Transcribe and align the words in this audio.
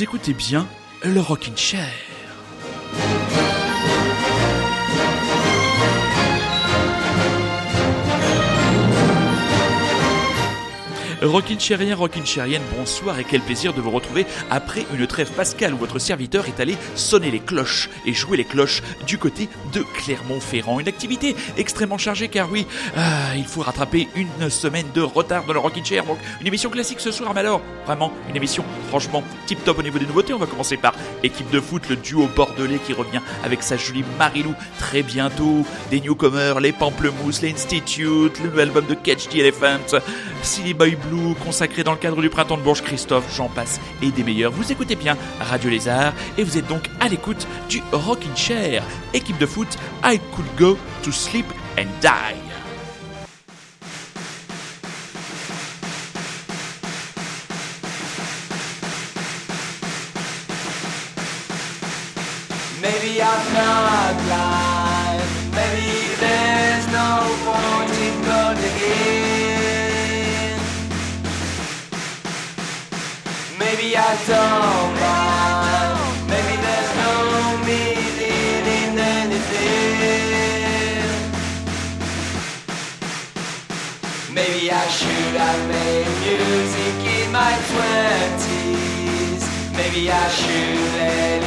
Écoutez 0.00 0.32
bien 0.32 0.68
le 1.02 1.20
Rockin' 1.20 1.56
Chair. 1.56 1.88
Rockin' 11.22 11.58
Chérien, 11.58 11.96
Rockin' 11.96 12.24
Chérienne, 12.24 12.62
bonsoir 12.76 13.18
et 13.18 13.24
quel 13.24 13.40
plaisir 13.40 13.74
de 13.74 13.80
vous 13.80 13.90
retrouver 13.90 14.24
après 14.50 14.86
une 14.94 15.06
trêve 15.06 15.30
pascale 15.32 15.74
où 15.74 15.76
votre 15.76 15.98
serviteur 15.98 16.46
est 16.46 16.60
allé 16.60 16.76
sonner 16.94 17.30
les 17.30 17.40
cloches 17.40 17.90
et 18.06 18.12
jouer 18.12 18.36
les 18.36 18.44
cloches 18.44 18.82
du 19.06 19.18
côté 19.18 19.48
de 19.72 19.82
Clermont-Ferrand. 19.82 20.78
Une 20.78 20.86
activité 20.86 21.34
extrêmement 21.56 21.98
chargée 21.98 22.28
car 22.28 22.50
oui, 22.50 22.66
ah, 22.96 23.34
il 23.36 23.44
faut 23.44 23.62
rattraper 23.62 24.08
une 24.14 24.48
semaine 24.48 24.86
de 24.94 25.00
retard 25.00 25.44
dans 25.44 25.52
le 25.52 25.58
Rockin' 25.58 25.84
Chair. 25.84 26.04
Donc 26.04 26.18
une 26.40 26.46
émission 26.46 26.70
classique 26.70 27.00
ce 27.00 27.10
soir, 27.10 27.34
mais 27.34 27.40
alors 27.40 27.62
vraiment 27.84 28.12
une 28.28 28.36
émission 28.36 28.64
franchement 28.88 29.24
tip 29.46 29.64
top 29.64 29.78
au 29.78 29.82
niveau 29.82 29.98
des 29.98 30.06
nouveautés. 30.06 30.34
On 30.34 30.38
va 30.38 30.46
commencer 30.46 30.76
par 30.76 30.94
équipe 31.24 31.50
de 31.50 31.60
foot, 31.60 31.88
le 31.88 31.96
duo 31.96 32.28
bordelais 32.36 32.78
qui 32.86 32.92
revient 32.92 33.20
avec 33.44 33.64
sa 33.64 33.76
jolie 33.76 34.04
Marilou 34.18 34.54
très 34.78 35.02
bientôt. 35.02 35.66
Des 35.90 36.00
newcomers, 36.00 36.60
les 36.60 36.72
Pamplemousses, 36.72 37.42
l'Institute, 37.42 38.38
le 38.38 38.50
nouvel 38.50 38.68
album 38.68 38.86
de 38.86 38.94
Catch 38.94 39.28
the 39.28 39.36
Elephant, 39.36 39.98
Silly 40.42 40.74
Boy 40.74 40.94
Blue 40.94 41.07
consacré 41.44 41.84
dans 41.84 41.92
le 41.92 41.98
cadre 41.98 42.20
du 42.20 42.30
printemps 42.30 42.56
de 42.56 42.62
Bourges, 42.62 42.82
Christophe, 42.82 43.34
j'en 43.36 43.48
passe 43.48 43.80
et 44.02 44.10
des 44.10 44.22
meilleurs. 44.22 44.52
Vous 44.52 44.70
écoutez 44.70 44.96
bien 44.96 45.16
Radio 45.40 45.70
Lézard 45.70 46.12
et 46.36 46.44
vous 46.44 46.58
êtes 46.58 46.66
donc 46.66 46.88
à 47.00 47.08
l'écoute 47.08 47.46
du 47.68 47.82
Rockin' 47.92 48.36
Chair, 48.36 48.82
équipe 49.14 49.38
de 49.38 49.46
foot 49.46 49.68
I 50.04 50.20
Could 50.34 50.46
Go 50.58 50.78
to 51.02 51.12
Sleep 51.12 51.46
and 51.78 51.86
Die. 52.00 52.08
Maybe 62.80 63.20
I'm 63.20 63.54
not. 63.54 64.67
I 74.00 74.14
don't 74.30 74.94
mind. 75.02 75.98
Maybe 76.30 76.54
there's 76.64 76.92
no 77.02 77.12
meaning 77.66 78.64
in 78.78 78.94
anything. 79.18 80.22
Maybe 84.32 84.62
I 84.70 84.86
should 84.98 85.34
have 85.42 85.62
made 85.68 86.06
music 86.22 86.96
in 87.18 87.26
my 87.32 87.52
twenties. 87.72 89.42
Maybe 89.76 90.02
I 90.12 90.28
should 90.28 90.78
let 90.94 91.37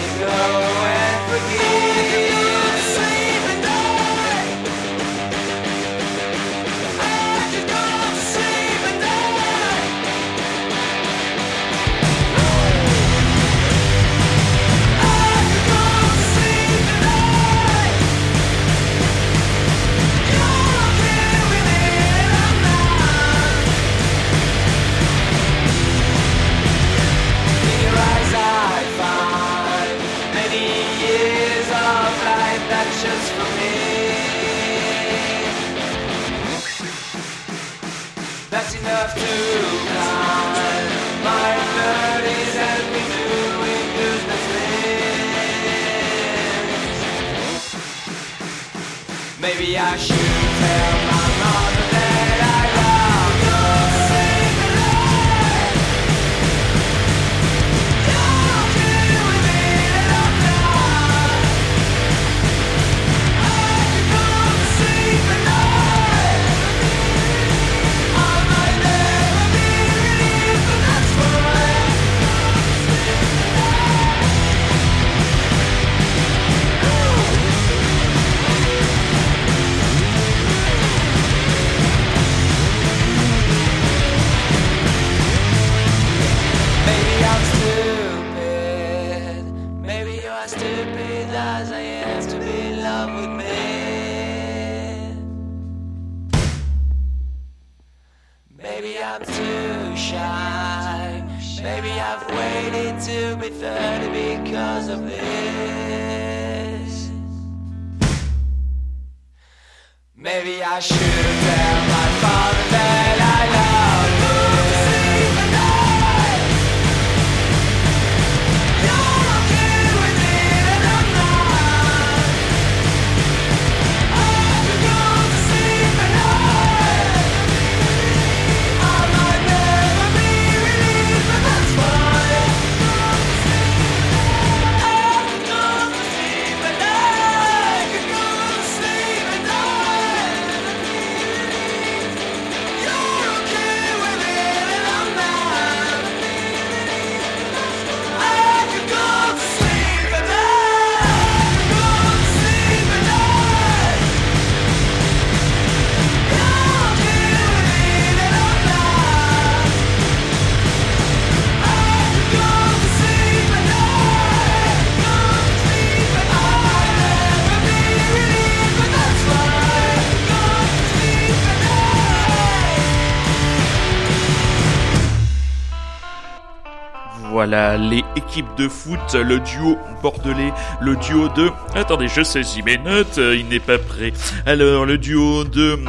Voilà 177.41 177.75
les 177.75 178.03
équipes 178.15 178.53
de 178.55 178.67
foot, 178.67 179.15
le 179.15 179.39
duo 179.39 179.75
bordelais, 180.03 180.53
le 180.79 180.95
duo 180.97 181.27
de... 181.29 181.49
Attendez, 181.73 182.07
je 182.07 182.21
saisis 182.21 182.61
mes 182.61 182.77
notes, 182.77 183.17
euh, 183.17 183.35
il 183.35 183.47
n'est 183.47 183.59
pas 183.59 183.79
prêt. 183.79 184.13
Alors, 184.45 184.85
le 184.85 184.99
duo 184.99 185.43
de... 185.43 185.79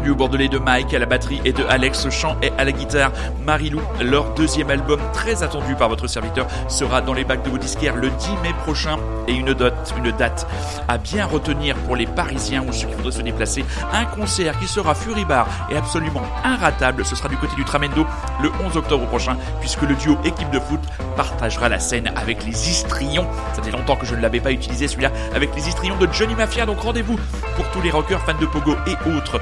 du 0.00 0.14
Bordelais 0.14 0.48
de 0.48 0.58
Mike 0.58 0.94
à 0.94 0.98
la 0.98 1.06
batterie 1.06 1.40
et 1.44 1.52
de 1.52 1.64
Alex 1.68 2.06
au 2.06 2.10
chant 2.10 2.36
et 2.42 2.52
à 2.58 2.64
la 2.64 2.72
guitare. 2.72 3.12
Marilou, 3.44 3.80
leur 4.00 4.34
deuxième 4.34 4.70
album 4.70 5.00
très 5.12 5.42
attendu 5.42 5.74
par 5.74 5.88
votre 5.88 6.06
serviteur, 6.06 6.46
sera 6.68 7.00
dans 7.00 7.14
les 7.14 7.24
bacs 7.24 7.42
de 7.42 7.50
vos 7.50 7.58
disquaires 7.58 7.96
le 7.96 8.10
10 8.10 8.30
mai 8.42 8.52
prochain 8.64 8.98
et 9.28 9.32
une 9.32 9.52
date, 9.54 9.94
une 9.96 10.10
date 10.12 10.46
à 10.88 10.98
bien 10.98 11.26
retenir 11.26 11.76
pour 11.76 11.96
les 11.96 12.06
Parisiens 12.06 12.64
ou 12.66 12.72
ceux 12.72 12.88
qui 12.88 12.94
voudraient 12.94 13.12
se 13.12 13.22
déplacer. 13.22 13.64
Un 13.92 14.04
concert 14.04 14.58
qui 14.58 14.66
sera 14.66 14.94
furibar 14.94 15.46
et 15.70 15.76
absolument 15.76 16.22
inratable. 16.44 17.04
Ce 17.04 17.16
sera 17.16 17.28
du 17.28 17.36
côté 17.36 17.54
du 17.56 17.64
Tramendo 17.64 18.06
le 18.42 18.50
11 18.66 18.76
octobre 18.76 19.06
prochain 19.06 19.36
puisque 19.60 19.82
le 19.82 19.94
duo 19.94 20.18
équipe 20.24 20.50
de 20.50 20.60
foot 20.60 20.80
partagera 21.16 21.68
la 21.68 21.78
scène 21.78 22.10
avec 22.16 22.44
les 22.44 22.70
Istrions. 22.70 23.26
Ça 23.54 23.62
fait 23.62 23.70
longtemps 23.70 23.96
que 23.96 24.06
je 24.06 24.14
ne 24.14 24.20
l'avais 24.20 24.40
pas 24.40 24.52
utilisé 24.52 24.88
celui-là 24.88 25.10
avec 25.34 25.54
les 25.54 25.68
Istrions 25.68 25.96
de 25.96 26.08
Johnny 26.12 26.34
Mafia. 26.34 26.66
Donc 26.66 26.80
rendez-vous 26.80 27.18
pour 27.56 27.68
tous 27.70 27.82
les 27.82 27.90
rockers 27.90 28.20
fans 28.22 28.38
de 28.40 28.46
Pogo 28.46 28.74
et 28.86 29.16
autres 29.16 29.40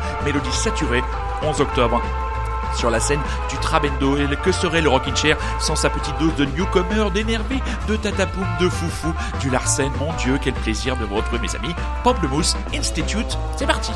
saturées 0.53 1.03
11 1.43 1.61
octobre 1.61 2.00
sur 2.77 2.91
la 2.91 3.00
scène 3.00 3.21
du 3.49 3.56
Trabendo. 3.59 4.17
Que 4.43 4.53
serait 4.53 4.81
le 4.81 4.89
Rockin' 4.89 5.17
Chair 5.17 5.37
sans 5.59 5.77
sa 5.77 5.91
petite 5.91 6.17
dose 6.19 6.35
de 6.37 6.45
newcomer, 6.45 7.11
d'énervé, 7.12 7.61
de 7.89 7.97
tatapoum, 7.97 8.47
de 8.61 8.69
foufou, 8.69 9.12
du 9.41 9.50
Larsen? 9.50 9.91
Mon 9.99 10.12
Dieu, 10.15 10.39
quel 10.41 10.55
plaisir 10.55 10.97
de 10.97 11.05
vous 11.05 11.17
retrouver, 11.17 11.41
mes 11.41 11.55
amis. 11.56 11.75
Pamplemousse 12.05 12.56
Institute, 12.75 13.39
c'est 13.56 13.67
parti! 13.67 13.93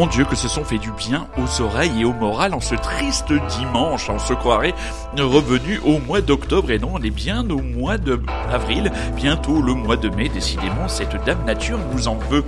Mon 0.00 0.06
Dieu, 0.06 0.24
que 0.24 0.34
se 0.34 0.48
sont 0.48 0.64
fait 0.64 0.78
du 0.78 0.90
bien 0.92 1.26
aux 1.36 1.60
oreilles 1.60 2.00
et 2.00 2.04
au 2.06 2.14
moral 2.14 2.54
en 2.54 2.60
ce 2.60 2.74
triste 2.74 3.34
dimanche. 3.58 4.08
On 4.08 4.18
se 4.18 4.32
croirait 4.32 4.72
revenu 5.18 5.78
au 5.84 5.98
mois 5.98 6.22
d'octobre 6.22 6.70
et 6.70 6.78
non, 6.78 6.92
on 6.94 7.02
est 7.02 7.10
bien 7.10 7.50
au 7.50 7.60
mois 7.60 7.98
de 7.98 8.18
avril, 8.50 8.90
bientôt 9.14 9.60
le 9.60 9.74
mois 9.74 9.98
de 9.98 10.08
mai. 10.08 10.30
Décidément, 10.30 10.88
cette 10.88 11.22
dame 11.26 11.44
nature 11.44 11.78
nous 11.92 12.08
en 12.08 12.14
veut 12.14 12.44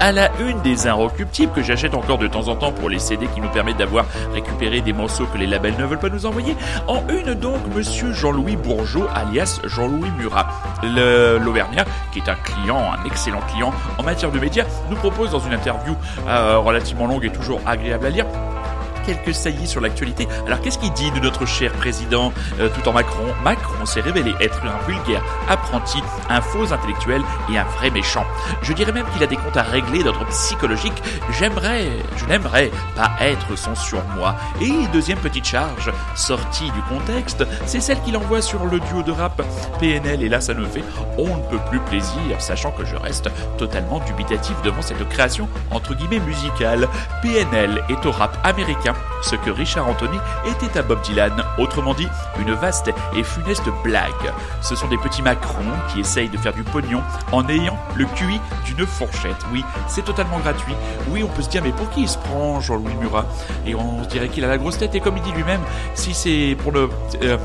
à 0.00 0.12
la 0.12 0.30
une 0.40 0.60
des 0.62 0.86
inrecuptibles 0.86 1.52
que 1.52 1.62
j'achète 1.62 1.94
encore 1.94 2.18
de 2.18 2.26
temps 2.26 2.48
en 2.48 2.56
temps 2.56 2.72
pour 2.72 2.88
les 2.88 2.98
CD 2.98 3.26
qui 3.34 3.40
nous 3.40 3.48
permettent 3.48 3.78
d'avoir 3.78 4.06
récupéré 4.32 4.80
des 4.80 4.92
morceaux 4.92 5.26
que 5.26 5.38
les 5.38 5.46
labels 5.46 5.76
ne 5.78 5.84
veulent 5.84 5.98
pas 5.98 6.08
nous 6.08 6.26
envoyer. 6.26 6.56
En 6.86 7.02
une 7.08 7.34
donc, 7.34 7.60
monsieur 7.74 8.12
Jean-Louis 8.12 8.56
Bourgeot, 8.56 9.06
alias 9.14 9.60
Jean-Louis 9.64 10.10
Murat. 10.18 10.46
L'Auvergnat, 10.82 11.84
qui 12.12 12.18
est 12.18 12.28
un 12.28 12.34
client, 12.34 12.92
un 12.92 13.04
excellent 13.06 13.40
client 13.52 13.72
en 13.98 14.02
matière 14.02 14.30
de 14.30 14.38
médias, 14.38 14.64
nous 14.90 14.96
propose 14.96 15.30
dans 15.30 15.40
une 15.40 15.54
interview 15.54 15.96
euh, 16.28 16.58
relativement 16.58 17.06
longue 17.06 17.24
et 17.24 17.30
toujours 17.30 17.60
agréable 17.66 18.06
à 18.06 18.10
lire 18.10 18.26
quelques 19.06 19.34
saillies 19.34 19.68
sur 19.68 19.80
l'actualité. 19.80 20.26
Alors 20.46 20.60
qu'est-ce 20.60 20.78
qu'il 20.78 20.92
dit 20.92 21.10
de 21.12 21.20
notre 21.20 21.46
cher 21.46 21.72
président 21.72 22.32
euh, 22.58 22.68
tout 22.68 22.88
en 22.88 22.92
Macron? 22.92 23.24
Macron 23.44 23.75
s'est 23.86 24.00
révélé 24.00 24.34
être 24.40 24.60
un 24.64 24.86
vulgaire 24.86 25.22
apprenti, 25.48 26.02
un 26.28 26.40
faux 26.40 26.72
intellectuel 26.72 27.22
et 27.50 27.58
un 27.58 27.64
vrai 27.64 27.90
méchant. 27.90 28.24
Je 28.62 28.72
dirais 28.72 28.92
même 28.92 29.06
qu'il 29.12 29.22
a 29.22 29.26
des 29.26 29.36
comptes 29.36 29.56
à 29.56 29.62
régler 29.62 30.02
d'ordre 30.02 30.26
psychologique. 30.26 31.02
J'aimerais, 31.30 31.88
je 32.16 32.24
n'aimerais 32.26 32.70
pas 32.94 33.12
être 33.20 33.56
son 33.56 33.74
surmoi. 33.74 34.36
Et 34.60 34.86
deuxième 34.92 35.18
petite 35.18 35.46
charge, 35.46 35.92
sortie 36.14 36.70
du 36.72 36.82
contexte, 36.82 37.44
c'est 37.66 37.80
celle 37.80 38.00
qu'il 38.02 38.16
envoie 38.16 38.42
sur 38.42 38.64
le 38.66 38.80
duo 38.80 39.02
de 39.02 39.12
rap 39.12 39.42
PNL 39.78 40.22
et 40.22 40.28
là 40.28 40.40
ça 40.40 40.54
me 40.54 40.66
fait 40.66 40.84
on 41.18 41.36
ne 41.36 41.42
peut 41.50 41.60
plus 41.70 41.80
plaisir, 41.80 42.40
sachant 42.40 42.70
que 42.70 42.84
je 42.84 42.96
reste 42.96 43.30
totalement 43.58 44.00
dubitatif 44.00 44.60
devant 44.62 44.82
cette 44.82 45.08
création 45.08 45.48
entre 45.70 45.94
guillemets 45.94 46.20
musicale. 46.20 46.88
PNL 47.22 47.82
est 47.88 48.06
au 48.06 48.10
rap 48.10 48.38
américain 48.44 48.94
ce 49.22 49.36
que 49.36 49.50
Richard 49.50 49.88
Anthony 49.88 50.18
était 50.46 50.78
à 50.78 50.82
Bob 50.82 51.00
Dylan, 51.02 51.32
autrement 51.58 51.94
dit 51.94 52.08
une 52.38 52.52
vaste 52.52 52.90
et 53.16 53.22
funeste 53.22 53.68
blague. 53.82 54.12
Ce 54.62 54.74
sont 54.74 54.88
des 54.88 54.98
petits 54.98 55.22
Macrons 55.22 55.64
qui 55.92 56.00
essayent 56.00 56.28
de 56.28 56.36
faire 56.36 56.52
du 56.52 56.62
pognon 56.62 57.02
en 57.32 57.48
ayant 57.48 57.78
le 57.94 58.04
QI 58.04 58.40
d'une 58.64 58.86
fourchette. 58.86 59.36
Oui, 59.52 59.64
c'est 59.88 60.04
totalement 60.04 60.38
gratuit. 60.38 60.74
Oui, 61.10 61.22
on 61.22 61.28
peut 61.28 61.42
se 61.42 61.48
dire 61.48 61.62
mais 61.62 61.72
pour 61.72 61.88
qui 61.90 62.02
il 62.02 62.08
se 62.08 62.18
prend 62.18 62.60
Jean-Louis 62.60 62.94
Murat? 63.00 63.26
Et 63.66 63.74
on 63.74 64.04
se 64.04 64.08
dirait 64.08 64.28
qu'il 64.28 64.44
a 64.44 64.48
la 64.48 64.58
grosse 64.58 64.78
tête 64.78 64.94
et 64.94 65.00
comme 65.00 65.16
il 65.16 65.22
dit 65.22 65.32
lui-même, 65.32 65.60
si 65.94 66.14
c'est 66.14 66.56
pour 66.62 66.72
le... 66.72 66.88
Euh, 67.22 67.36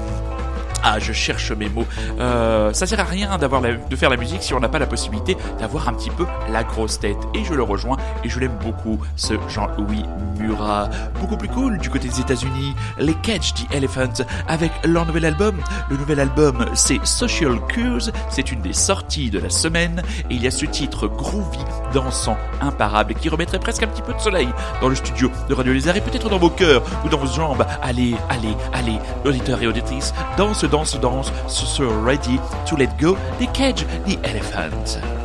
ah, 0.84 1.00
je 1.00 1.14
cherche 1.14 1.52
mes 1.52 1.70
mots. 1.70 1.86
Euh, 2.20 2.74
ça 2.74 2.86
sert 2.86 3.00
à 3.00 3.04
rien 3.04 3.38
d'avoir 3.38 3.62
de 3.62 3.96
faire 3.96 4.10
la 4.10 4.18
musique 4.18 4.42
si 4.42 4.54
on 4.54 4.60
n'a 4.60 4.70
pas 4.70 4.80
la 4.80 4.88
possibilité 4.88 5.38
d'avoir 5.60 5.88
un 5.88 5.94
petit 5.94 6.10
peu 6.10 6.26
la 6.50 6.64
grosse 6.64 7.00
tête. 7.00 7.18
Et 7.34 7.44
je 7.44 7.54
le 7.54 7.64
rejoins 7.64 7.98
et 8.24 8.30
je 8.30 8.40
l'aime 8.40 8.58
beaucoup, 8.62 9.00
ce 9.16 9.34
Jean-Louis 9.48 10.04
Murat. 10.40 10.90
Beaucoup 11.20 11.38
plus 11.38 11.50
cool 11.50 11.78
du 11.78 11.90
côté 11.90 12.08
des 12.08 12.20
États-Unis, 12.20 12.76
les 13.00 13.14
Catch 13.14 13.54
the 13.54 13.74
Elephant 13.74 14.24
avec 14.48 14.72
leur 14.86 15.06
nouvel 15.06 15.26
album. 15.26 15.58
Le 15.90 15.98
nouvel 15.98 16.20
album, 16.20 16.66
c'est 16.74 17.04
Social 17.06 17.60
Cures. 17.68 18.12
C'est 18.30 18.52
une 18.52 18.62
des 18.62 18.74
sorties 18.74 19.30
de 19.30 19.40
la 19.40 19.50
semaine 19.50 20.02
et 20.30 20.36
il 20.36 20.44
y 20.44 20.48
a 20.48 20.52
ce 20.52 20.66
titre 20.66 21.08
groovy, 21.08 21.60
dansant, 21.94 22.38
imparable 22.62 23.14
qui 23.14 23.30
remettrait 23.30 23.60
presque 23.60 23.84
un 23.84 23.88
petit 23.88 24.02
peu 24.02 24.14
de 24.14 24.20
soleil 24.20 24.50
dans 24.82 24.90
le 24.90 24.96
studio 24.96 25.32
de 25.48 25.54
Radio 25.54 25.74
Lézard 25.74 25.96
et 25.96 26.02
peut-être 26.02 26.30
dans 26.30 26.40
vos 26.40 26.50
cœurs 26.50 26.84
ou 27.06 27.10
dans 27.10 27.18
vos 27.18 27.32
jambes. 27.32 27.66
Allez, 27.82 28.16
allez, 28.30 28.56
allez, 28.74 28.98
auditeurs 29.26 29.62
et 29.62 29.68
auditrices, 29.68 30.14
danse 30.38 30.64
danse, 30.72 30.98
danse 31.00 31.32
sur 31.48 31.92
Ready 32.04 32.40
to 32.66 32.78
Let 32.78 32.90
Go 33.00 33.18
the 33.40 33.46
Cage 33.54 33.86
the 34.06 34.18
Elephant. 34.24 35.21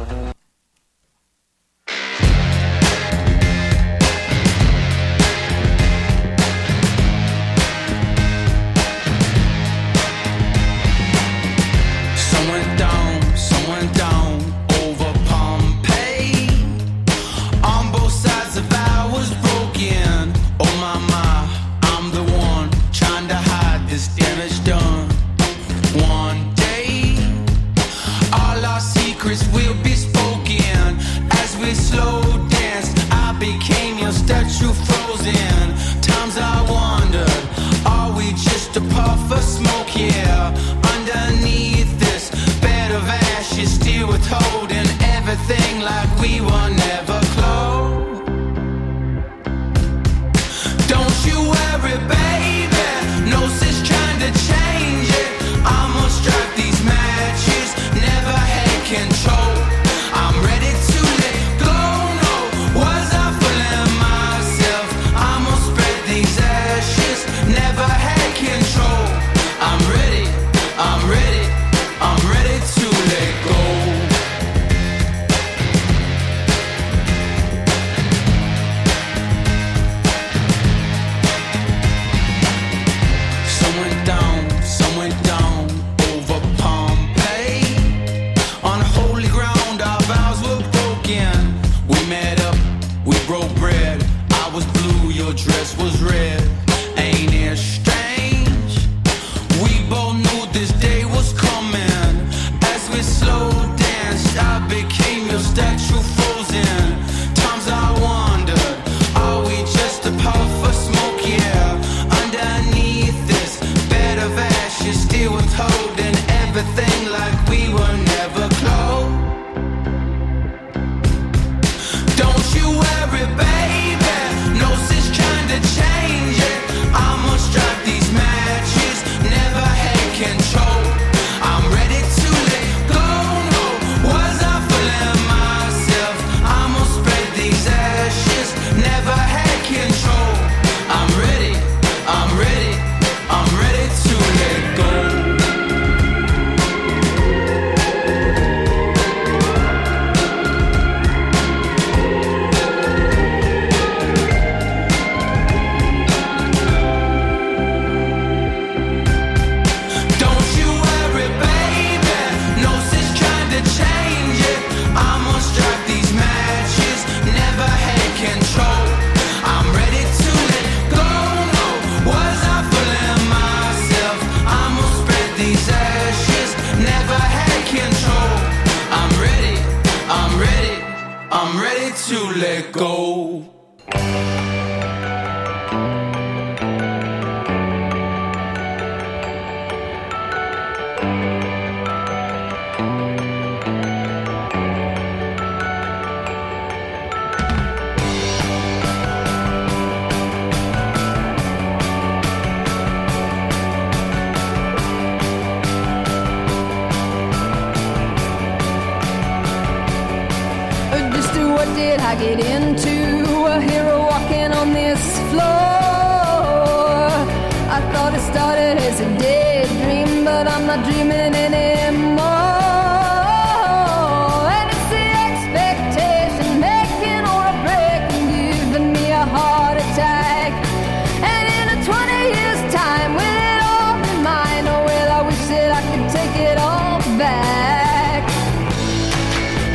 It 236.41 236.59
all 236.59 236.99
back? 237.19 238.23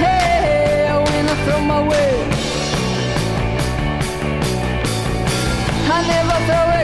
Hey, 0.03 0.91
when 1.05 1.25
I 1.29 1.35
throw 1.45 1.61
my 1.61 1.81
weight, 1.91 2.27
I 5.95 5.99
never 6.13 6.37
throw 6.47 6.65
it 6.79 6.80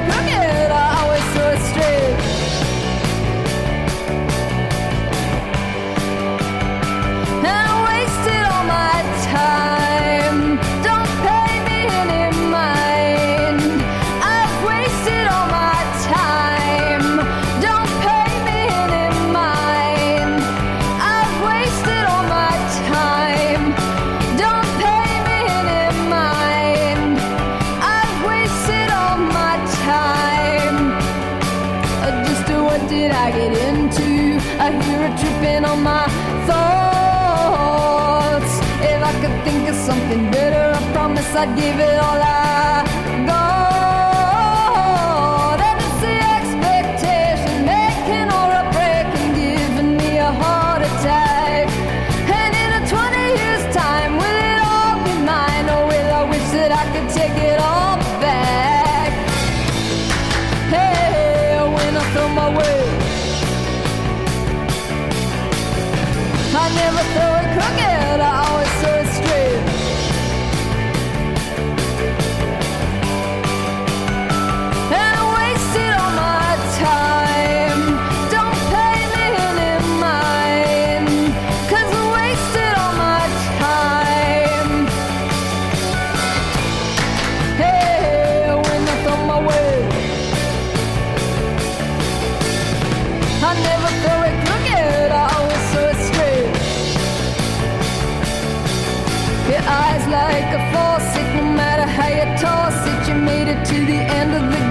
to 103.67 103.73
the 103.85 103.99
end 104.19 104.33
of 104.33 104.49
the 104.49 104.66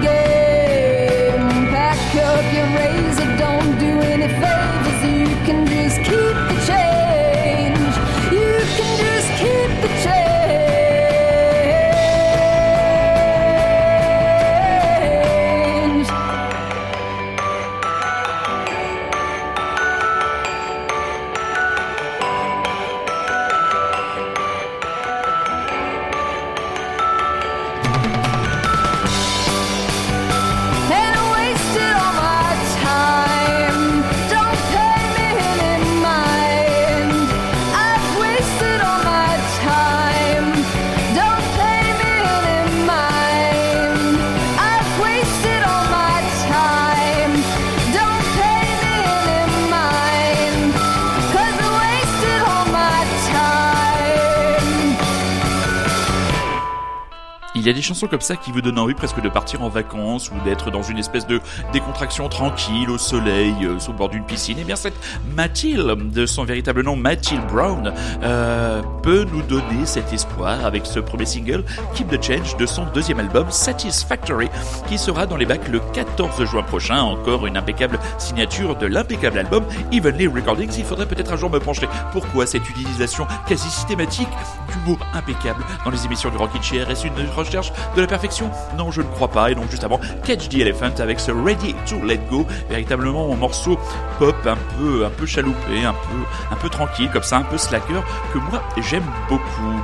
chansons 57.87 58.07
comme 58.07 58.21
ça 58.21 58.35
qui 58.35 58.51
vous 58.51 58.61
donnent 58.61 58.79
envie 58.79 58.93
presque 58.93 59.21
de 59.21 59.29
partir 59.29 59.61
en 59.61 59.69
vacances 59.69 60.29
ou 60.29 60.33
d'être 60.43 60.71
dans 60.71 60.81
une 60.81 60.97
espèce 60.97 61.25
de 61.25 61.39
décontraction 61.71 62.27
tranquille 62.27 62.89
au 62.89 62.97
soleil, 62.97 63.55
euh, 63.63 63.77
le 63.87 63.93
bord 63.93 64.09
d'une 64.09 64.25
piscine. 64.25 64.59
Et 64.59 64.65
bien 64.65 64.75
cette 64.75 64.95
Mathilde, 65.35 66.11
de 66.11 66.25
son 66.25 66.43
véritable 66.43 66.83
nom 66.83 66.97
Mathilde 66.97 67.45
Brown, 67.47 67.93
euh, 68.23 68.81
peut 69.03 69.25
nous 69.31 69.41
donner 69.41 69.85
cet 69.85 70.11
espoir 70.11 70.65
avec 70.65 70.85
ce 70.85 70.99
premier 70.99 71.25
single 71.25 71.63
Keep 71.95 72.09
the 72.09 72.21
Change 72.21 72.57
de 72.57 72.65
son 72.65 72.85
deuxième 72.93 73.21
album 73.21 73.49
Satisfactory 73.49 74.49
qui 74.89 74.97
sera 74.97 75.25
dans 75.25 75.37
les 75.37 75.45
bacs 75.45 75.69
le 75.69 75.79
14 75.93 76.43
juin 76.43 76.63
prochain. 76.63 77.01
Encore 77.01 77.47
une 77.47 77.55
impeccable 77.55 77.99
signature 78.17 78.75
de 78.75 78.85
l'impeccable 78.85 79.39
album 79.39 79.63
Evenly 79.93 80.27
Recordings. 80.27 80.73
Il 80.77 80.83
faudrait 80.83 81.07
peut-être 81.07 81.31
un 81.31 81.37
jour 81.37 81.49
me 81.49 81.59
pencher. 81.59 81.87
Pourquoi 82.11 82.45
cette 82.45 82.69
utilisation 82.69 83.25
quasi 83.47 83.69
systématique 83.69 84.27
du 84.73 84.91
mot 84.91 84.97
impeccable 85.13 85.63
dans 85.85 85.91
les 85.91 86.05
émissions 86.05 86.29
du 86.29 86.37
Rockin' 86.37 86.61
Chair 86.61 86.89
Est-ce 86.89 87.07
une 87.07 87.29
recherche 87.29 87.71
de 87.95 88.01
la 88.01 88.07
perfection 88.07 88.49
Non, 88.77 88.91
je 88.91 89.01
ne 89.01 89.07
crois 89.07 89.29
pas. 89.29 89.51
Et 89.51 89.55
donc 89.55 89.69
juste 89.69 89.83
avant, 89.83 89.99
Catch 90.23 90.49
the 90.49 90.55
Elephant 90.55 90.99
avec 90.99 91.19
ce 91.19 91.31
Ready 91.31 91.75
to 91.87 92.03
Let 92.03 92.19
Go, 92.29 92.45
véritablement 92.69 93.33
un 93.33 93.35
morceau 93.35 93.77
pop 94.19 94.35
un 94.45 94.57
peu, 94.77 95.05
un 95.05 95.09
peu 95.09 95.25
chaloupé, 95.25 95.85
un 95.85 95.93
peu, 95.93 96.17
un 96.51 96.55
peu 96.55 96.69
tranquille, 96.69 97.09
comme 97.11 97.23
ça, 97.23 97.37
un 97.37 97.43
peu 97.43 97.57
slacker, 97.57 98.03
que 98.33 98.39
moi 98.39 98.61
j'aime 98.77 99.05
beaucoup. 99.29 99.81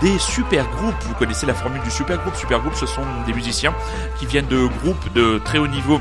Des 0.00 0.16
super 0.18 0.64
groupes, 0.76 0.94
vous 1.02 1.14
connaissez 1.14 1.44
la 1.44 1.54
formule 1.54 1.82
du 1.82 1.90
super 1.90 2.18
groupe. 2.18 2.36
Super 2.36 2.60
groupe, 2.60 2.74
ce 2.74 2.86
sont 2.86 3.02
des 3.26 3.32
musiciens 3.32 3.74
qui 4.18 4.26
viennent 4.26 4.46
de 4.46 4.66
groupes 4.80 5.12
de 5.12 5.40
très 5.44 5.58
haut 5.58 5.66
niveau 5.66 6.00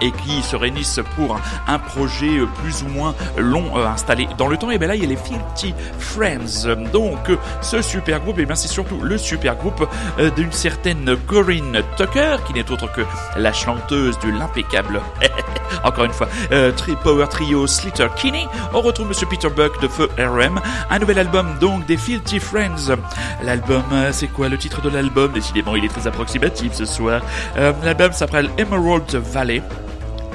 et 0.00 0.12
qui 0.12 0.42
se 0.42 0.56
réunissent 0.56 1.00
pour 1.16 1.38
un 1.66 1.78
projet 1.78 2.40
plus 2.62 2.82
ou 2.82 2.88
moins 2.88 3.14
long 3.36 3.76
euh, 3.76 3.86
installé 3.86 4.28
dans 4.38 4.48
le 4.48 4.56
temps. 4.56 4.70
Et 4.70 4.78
bien 4.78 4.88
là, 4.88 4.96
il 4.96 5.02
y 5.02 5.06
a 5.06 5.08
les 5.08 5.16
50 5.16 5.74
Friends. 5.98 6.74
Donc, 6.92 7.30
ce 7.60 7.82
super 7.82 8.20
groupe, 8.20 8.38
et 8.38 8.46
bien 8.46 8.54
c'est 8.54 8.68
surtout 8.68 9.00
le 9.00 9.18
super 9.18 9.56
groupe 9.56 9.88
euh, 10.18 10.30
d'une 10.30 10.52
certaine 10.52 11.16
Corinne 11.26 11.82
Tucker, 11.96 12.36
qui 12.46 12.52
n'est 12.54 12.70
autre 12.70 12.90
que 12.92 13.02
la 13.36 13.52
chanteuse 13.52 14.18
de 14.20 14.30
l'impeccable, 14.30 15.00
encore 15.84 16.04
une 16.04 16.12
fois, 16.12 16.28
euh, 16.52 16.72
tri 16.72 16.96
Power 17.02 17.26
Trio 17.28 17.66
Slater 17.66 18.08
Kinney. 18.16 18.46
On 18.72 18.80
retrouve 18.80 19.08
Monsieur 19.08 19.26
Peter 19.26 19.48
Buck 19.48 19.80
de 19.80 19.88
Feu 19.88 20.08
RM. 20.18 20.60
Un 20.90 20.98
nouvel 20.98 21.18
album, 21.18 21.56
donc, 21.60 21.86
des 21.86 21.96
Filthy 21.96 22.40
Friends. 22.40 22.96
L'album, 23.42 23.84
euh, 23.92 24.10
c'est 24.12 24.28
quoi 24.28 24.48
le 24.48 24.58
titre 24.58 24.80
de 24.80 24.88
l'album? 24.88 25.32
Décidément, 25.32 25.76
il 25.76 25.84
est 25.84 25.88
très 25.88 26.06
approximatif 26.06 26.72
ce 26.74 26.84
soir. 26.84 27.22
L'album 27.56 28.12
s'appelle 28.12 28.50
Emerald 28.58 29.14
Valley 29.14 29.62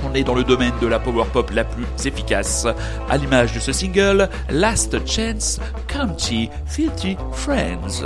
on 0.03 0.13
est 0.13 0.23
dans 0.23 0.35
le 0.35 0.43
domaine 0.43 0.73
de 0.81 0.87
la 0.87 0.99
power 0.99 1.25
pop 1.31 1.51
la 1.51 1.63
plus 1.63 1.85
efficace. 2.05 2.67
À 3.09 3.17
l'image 3.17 3.53
de 3.53 3.59
ce 3.59 3.71
single, 3.71 4.29
Last 4.49 4.97
Chance, 5.07 5.59
County, 5.87 6.49
Filthy 6.65 7.17
Friends. 7.33 8.03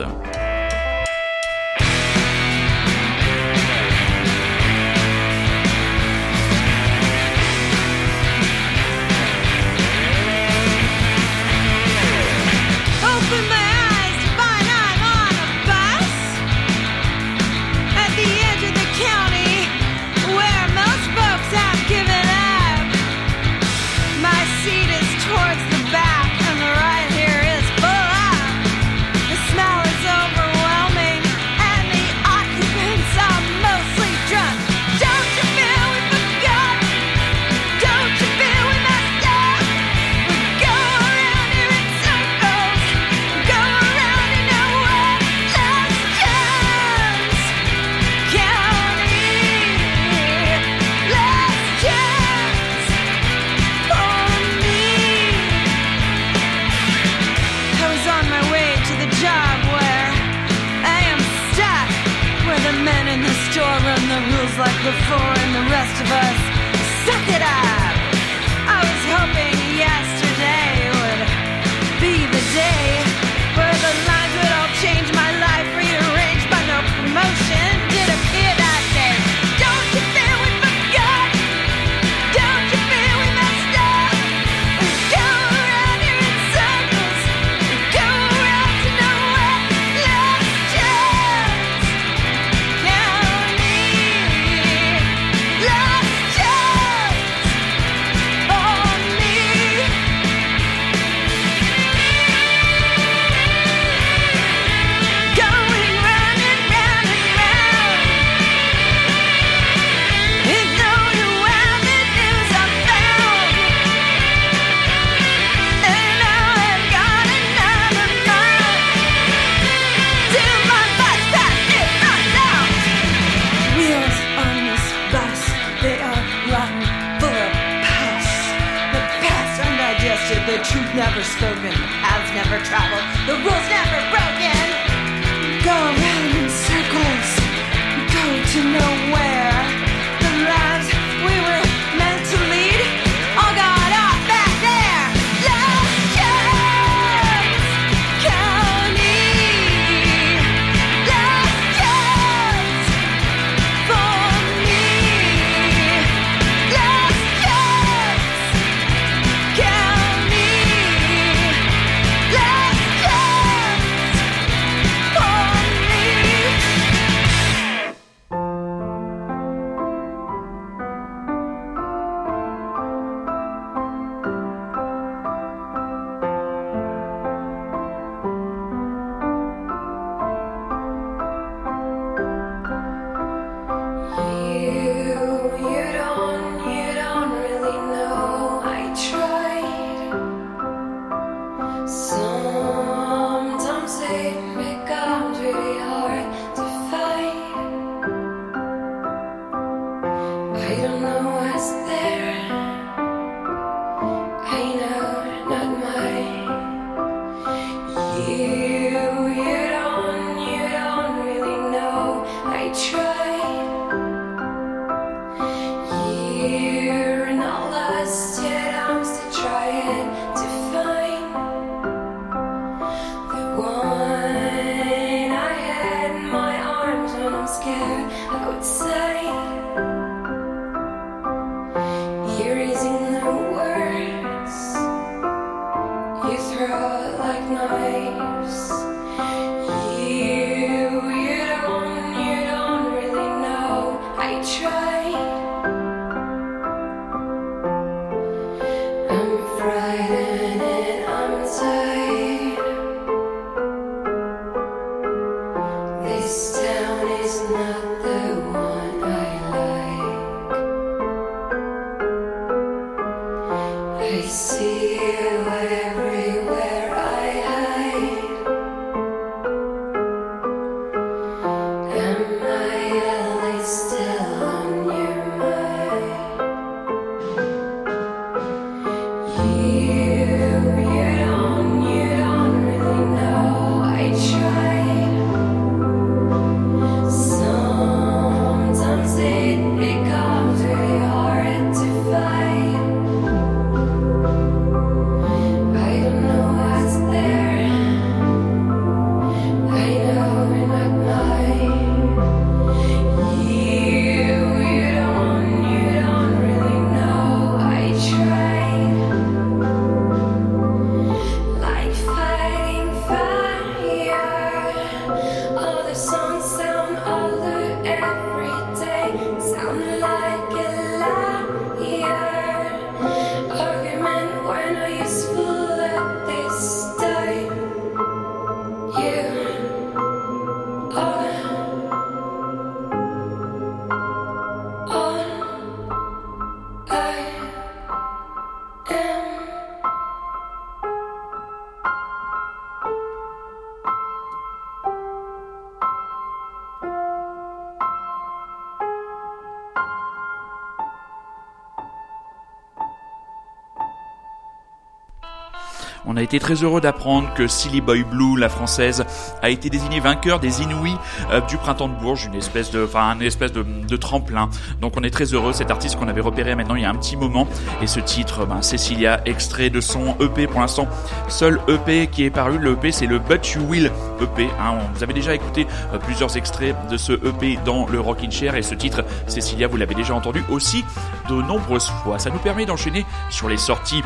Très 356.40 356.56
heureux 356.56 356.82
d'apprendre 356.82 357.34
que 357.34 357.48
Silly 357.48 357.82
Boy 357.82 358.04
Blue, 358.04 358.40
la 358.40 358.50
française, 358.50 359.06
a 359.42 359.50
été 359.50 359.70
désignée 359.70 360.00
vainqueur 360.00 360.40
des 360.40 360.62
Inouïs 360.62 360.96
euh, 361.32 361.42
du 361.42 361.58
printemps 361.58 361.88
de 361.88 361.96
Bourges, 361.96 362.26
une 362.26 362.36
espèce 362.36 362.72
de, 362.72 362.84
enfin, 362.84 363.16
une 363.16 363.22
espèce 363.22 363.52
de, 363.52 363.96
tremplin. 363.98 364.50
Donc 364.82 364.94
on 364.98 365.04
est 365.04 365.12
très 365.12 365.26
heureux, 365.26 365.54
cet 365.54 365.70
artiste 365.70 365.98
qu'on 365.98 366.08
avait 366.08 366.22
repéré 366.22 366.56
maintenant 366.56 366.76
il 366.76 366.82
y 366.82 366.86
a 366.86 366.90
un 366.90 366.96
petit 366.96 367.16
moment. 367.16 367.48
Et 367.82 367.88
ce 367.88 368.00
titre, 368.00 368.46
ben, 368.46 368.62
Cecilia, 368.62 369.22
extrait 369.26 369.70
de 369.70 369.82
son 369.82 370.16
EP 370.20 370.48
pour 370.48 370.62
l'instant, 370.62 370.88
seul 371.30 371.60
EP 371.68 372.08
qui 372.08 372.24
est 372.24 372.32
paru. 372.32 372.58
Le 372.58 372.74
EP, 372.74 372.92
c'est 372.92 373.06
le 373.06 373.20
But 373.20 373.54
You 373.54 373.62
Will 373.68 373.92
EP. 374.22 374.50
Hein. 374.60 374.80
Vous 374.96 375.04
avez 375.04 375.14
déjà 375.14 375.36
écouté 375.36 375.68
euh, 375.94 376.00
plusieurs 376.00 376.36
extraits 376.38 376.76
de 376.90 376.98
ce 376.98 377.14
EP 377.14 377.60
dans 377.66 377.88
le 377.88 378.00
Rockin' 378.00 378.32
Chair 378.32 378.56
et 378.56 378.64
ce 378.64 378.76
titre, 378.76 379.04
Cecilia, 379.28 379.68
vous 379.68 379.78
l'avez 379.78 379.96
déjà 379.96 380.16
entendu 380.16 380.44
aussi 380.50 380.84
de 381.30 381.36
nombreuses 381.36 381.92
fois. 382.04 382.20
Ça 382.20 382.30
nous 382.30 382.40
permet 382.40 382.66
d'enchaîner 382.66 383.06
sur 383.30 383.50
les 383.50 383.58
sorties 383.58 384.02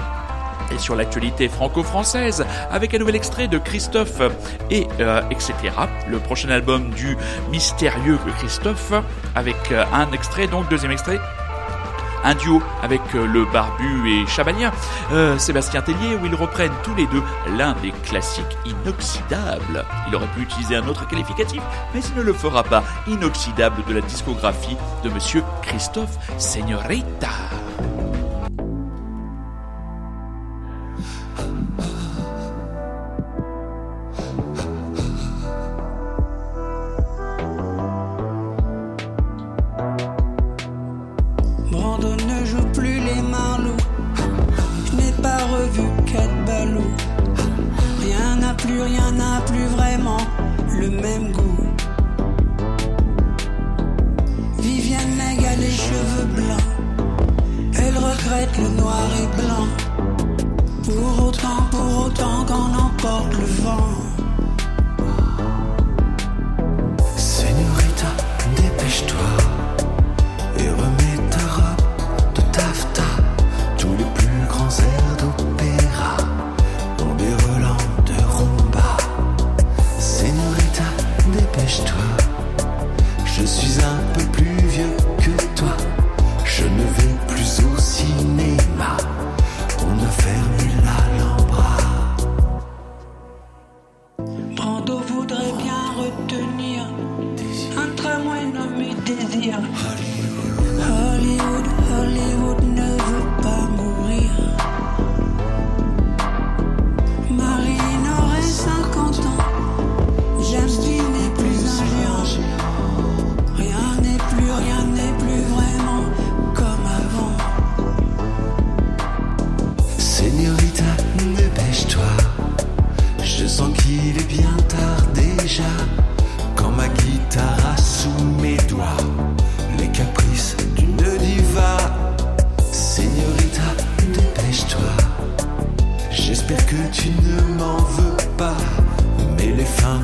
et 0.72 0.78
sur 0.78 0.96
l'actualité 0.96 1.50
franco-française 1.50 2.46
avec 2.72 2.94
un 2.94 3.00
nouvel 3.00 3.16
extrait 3.16 3.48
de 3.48 3.58
Christophe 3.58 4.22
et 4.70 4.88
euh, 5.00 5.22
etc. 5.30 5.54
Le 6.10 6.20
prochain 6.20 6.50
album 6.50 6.90
du 6.92 7.18
mystérieux 7.52 8.18
Christophe 8.38 8.94
avec 9.36 9.72
euh, 9.72 9.84
un 9.94 10.12
extrait 10.12 10.48
donc 10.48 10.70
deuxième 10.70 10.92
extrait 10.92 11.20
un 12.24 12.36
duo 12.36 12.62
avec 12.82 13.02
euh, 13.16 13.26
le 13.26 13.46
barbu 13.46 14.10
et 14.10 14.28
Chabania, 14.28 14.72
euh, 15.12 15.38
Sébastien 15.38 15.82
Tellier, 15.82 16.16
où 16.22 16.26
ils 16.26 16.36
reprennent 16.36 16.74
tous 16.84 16.96
les 16.96 17.06
deux 17.08 17.24
l'un 17.58 17.74
des 17.82 17.92
classiques 18.04 18.58
inoxydables. 18.66 19.86
Il 20.08 20.16
aurait 20.16 20.28
pu 20.36 20.42
utiliser 20.42 20.76
un 20.76 20.88
autre 20.88 21.08
qualificatif, 21.08 21.62
mais 21.94 22.02
il 22.02 22.16
ne 22.16 22.24
le 22.24 22.34
fera 22.34 22.64
pas. 22.64 22.84
Inoxydable 23.08 23.84
de 23.88 23.94
la 23.94 24.02
discographie 24.02 24.78
de 25.04 25.10
Monsieur 25.10 25.44
Christophe 25.62 26.18
Señorita. 26.38 27.30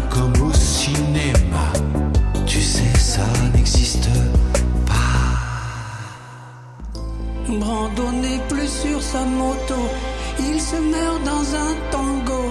Comme 0.10 0.34
au 0.41 0.54
cinéma, 0.54 1.74
tu 2.46 2.62
sais, 2.62 2.93
ça 2.98 3.26
n'existe 3.54 4.08
pas. 4.86 5.34
Brando 7.50 8.12
n'est 8.12 8.39
plus 8.48 8.69
sur 8.69 9.02
sa 9.02 9.26
moto, 9.26 9.76
il 10.39 10.62
se 10.62 10.78
meurt 10.78 11.24
dans 11.26 11.56
un 11.65 11.74
tango, 11.91 12.43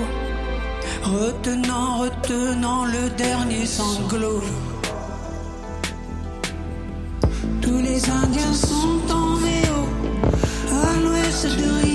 retenant, 1.05 2.01
retenant 2.01 2.85
le 2.85 3.09
dernier 3.16 3.64
sanglot. 3.64 4.42
Tous 7.62 7.81
les 7.81 8.11
Indiens 8.11 8.55
sont 8.55 9.01
en 9.11 9.37
VO, 9.37 9.81
à 10.71 11.01
l'ouest 11.03 11.47
de 11.47 11.92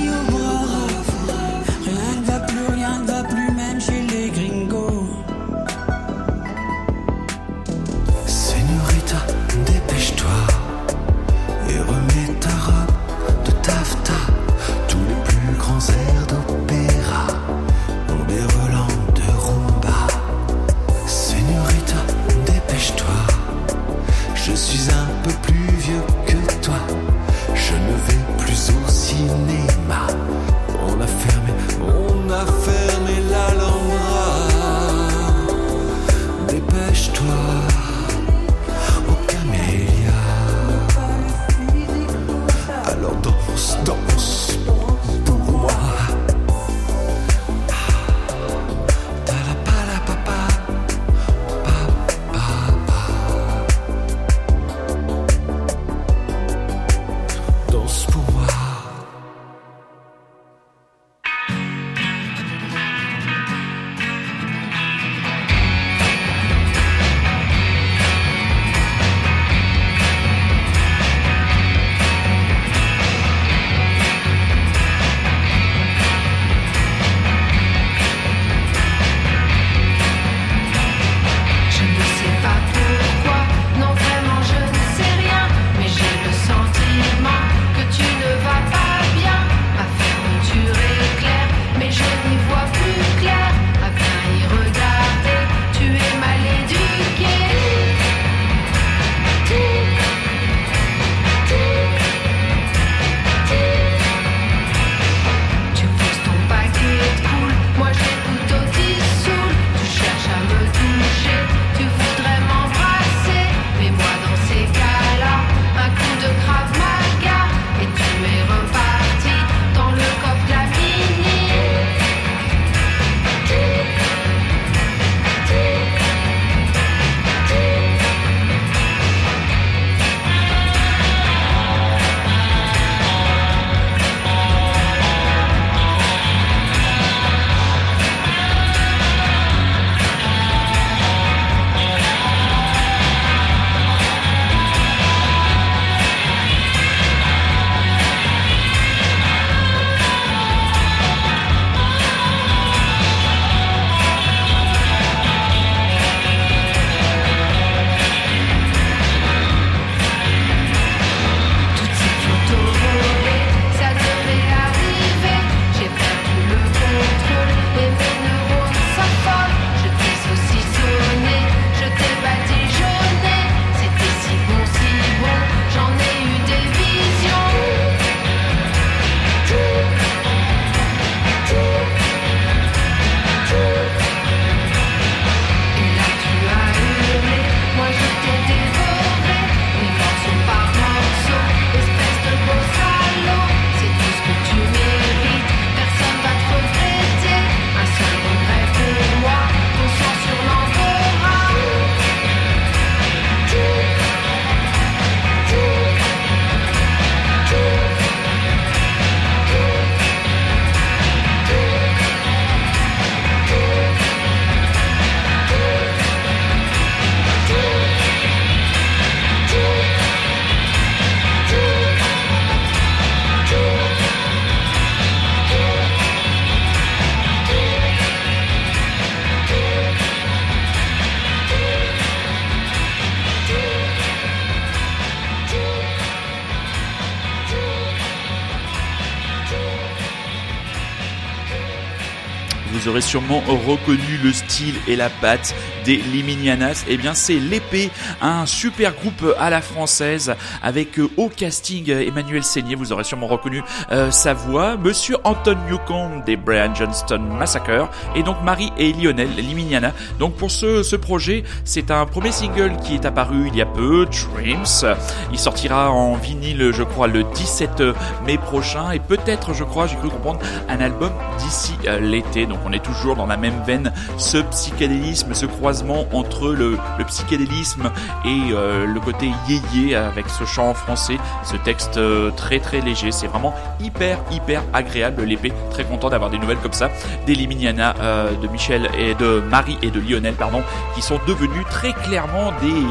sûrement 243.07 243.41
reconnu 243.65 244.19
le 244.21 244.33
style 244.33 244.75
et 244.85 244.97
la 244.97 245.09
patte 245.09 245.55
des 245.85 245.95
Liminianas. 245.95 246.83
Eh 246.89 246.97
bien, 246.97 247.13
c'est 247.13 247.39
l'épée, 247.39 247.89
un 248.21 248.45
super 248.45 248.93
groupe 248.93 249.33
à 249.39 249.49
la 249.49 249.61
française 249.61 250.35
avec 250.61 250.99
euh, 250.99 251.09
au 251.15 251.29
casting 251.29 251.89
euh, 251.89 252.05
Emmanuel 252.05 252.43
Seigné. 252.43 252.75
Vous 252.75 252.91
aurez 252.91 253.05
sûrement 253.05 253.27
reconnu 253.27 253.63
euh, 253.93 254.11
sa 254.11 254.33
voix. 254.33 254.75
Monsieur 254.75 255.15
Anton 255.23 255.55
Newcomb 255.69 256.21
des 256.25 256.35
Brian 256.35 256.75
Johnston 256.75 257.19
Massacre 257.19 257.89
et 258.13 258.23
donc 258.23 258.43
Marie 258.43 258.73
et 258.77 258.91
Lionel 258.91 259.33
Liminiana. 259.37 259.93
Donc 260.19 260.35
pour 260.35 260.51
ce, 260.51 260.83
ce 260.83 260.97
projet, 260.97 261.45
c'est 261.63 261.91
un 261.91 262.05
premier 262.05 262.33
single 262.33 262.75
qui 262.83 262.95
est 262.95 263.05
apparu 263.05 263.47
il 263.47 263.55
y 263.55 263.61
a 263.61 263.65
peu, 263.65 264.05
Dreams. 264.05 264.97
Il 265.31 265.39
sortira 265.39 265.91
en 265.91 266.15
vinyle, 266.15 266.71
je 266.73 266.83
crois, 266.83 267.07
le 267.07 267.23
17 267.23 267.81
mai 268.25 268.37
prochain 268.37 268.91
et 268.91 268.99
peut-être, 268.99 269.53
je 269.53 269.63
crois, 269.63 269.87
j'ai 269.87 269.95
cru 269.95 270.09
comprendre, 270.09 270.41
un 270.67 270.81
album 270.81 271.11
d'ici 271.37 271.71
l'été. 272.01 272.45
Donc 272.45 272.59
on 272.65 272.73
est 272.73 272.83
toujours 272.83 272.96
dans 273.05 273.27
la 273.27 273.37
même 273.37 273.61
veine, 273.65 273.91
ce 274.17 274.37
psychédélisme, 274.37 275.33
ce 275.33 275.45
croisement 275.45 276.05
entre 276.13 276.49
le, 276.49 276.77
le 276.97 277.05
psychédélisme 277.05 277.91
et 278.25 278.51
euh, 278.51 278.85
le 278.85 278.99
côté 278.99 279.31
yéyé 279.47 279.95
avec 279.95 280.29
ce 280.29 280.45
chant 280.45 280.69
en 280.69 280.73
français, 280.73 281.17
ce 281.43 281.55
texte 281.57 281.97
euh, 281.97 282.31
très 282.31 282.59
très 282.59 282.81
léger. 282.81 283.11
C'est 283.11 283.27
vraiment 283.27 283.53
hyper 283.79 284.19
hyper 284.31 284.63
agréable 284.73 285.23
l'épée. 285.23 285.53
Très 285.71 285.83
content 285.83 286.09
d'avoir 286.09 286.29
des 286.29 286.39
nouvelles 286.39 286.57
comme 286.57 286.73
ça, 286.73 286.89
des 287.25 287.35
Liminiana, 287.35 287.95
euh, 288.01 288.35
de 288.35 288.47
Michel 288.47 288.89
et 288.97 289.13
de 289.15 289.41
Marie 289.49 289.77
et 289.81 289.91
de 289.91 289.99
Lionel, 289.99 290.33
pardon, 290.33 290.63
qui 290.95 291.01
sont 291.01 291.19
devenus 291.27 291.65
très 291.69 291.93
clairement 291.93 292.51
des 292.61 292.83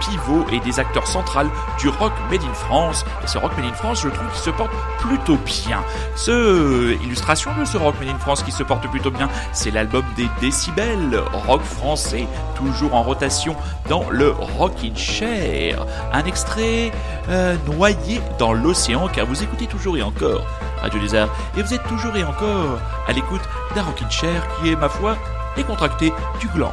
pivots 0.00 0.46
et 0.52 0.60
des 0.60 0.78
acteurs 0.78 1.06
centrales 1.06 1.48
du 1.78 1.88
rock 1.88 2.12
made 2.30 2.42
in 2.42 2.54
France. 2.54 3.04
Et 3.24 3.26
ce 3.26 3.38
rock 3.38 3.52
made 3.56 3.66
in 3.66 3.74
France, 3.74 4.02
je 4.02 4.08
trouve 4.08 4.28
qu'il 4.28 4.42
se 4.42 4.50
porte 4.50 4.72
plutôt 4.98 5.38
bien. 5.44 5.82
Ce 6.16 6.94
illustration 7.02 7.50
de 7.58 7.64
ce 7.64 7.76
rock 7.76 7.94
made 8.00 8.14
in 8.14 8.18
France 8.18 8.42
qui 8.42 8.52
se 8.52 8.62
porte 8.62 8.86
plutôt 8.88 9.10
bien, 9.10 9.28
c'est 9.54 9.70
l'album 9.70 10.04
des 10.16 10.28
décibels, 10.40 11.18
rock 11.46 11.62
français, 11.62 12.26
toujours 12.54 12.94
en 12.94 13.02
rotation 13.02 13.56
dans 13.88 14.10
le 14.10 14.30
Rockin' 14.30 14.96
Chair. 14.96 15.86
Un 16.12 16.24
extrait 16.24 16.92
euh, 17.28 17.56
noyé 17.66 18.20
dans 18.38 18.52
l'océan 18.52 19.08
car 19.08 19.26
vous 19.26 19.42
écoutez 19.42 19.66
toujours 19.66 19.96
et 19.96 20.02
encore 20.02 20.44
Radio 20.82 21.00
Lézard 21.00 21.28
et 21.56 21.62
vous 21.62 21.72
êtes 21.72 21.84
toujours 21.84 22.16
et 22.16 22.24
encore 22.24 22.78
à 23.06 23.12
l'écoute 23.12 23.42
d'un 23.74 23.82
Rockin' 23.82 24.10
Chair 24.10 24.46
qui 24.58 24.70
est, 24.70 24.76
ma 24.76 24.88
foi, 24.88 25.16
décontracté 25.56 26.12
du 26.40 26.48
gland. 26.48 26.72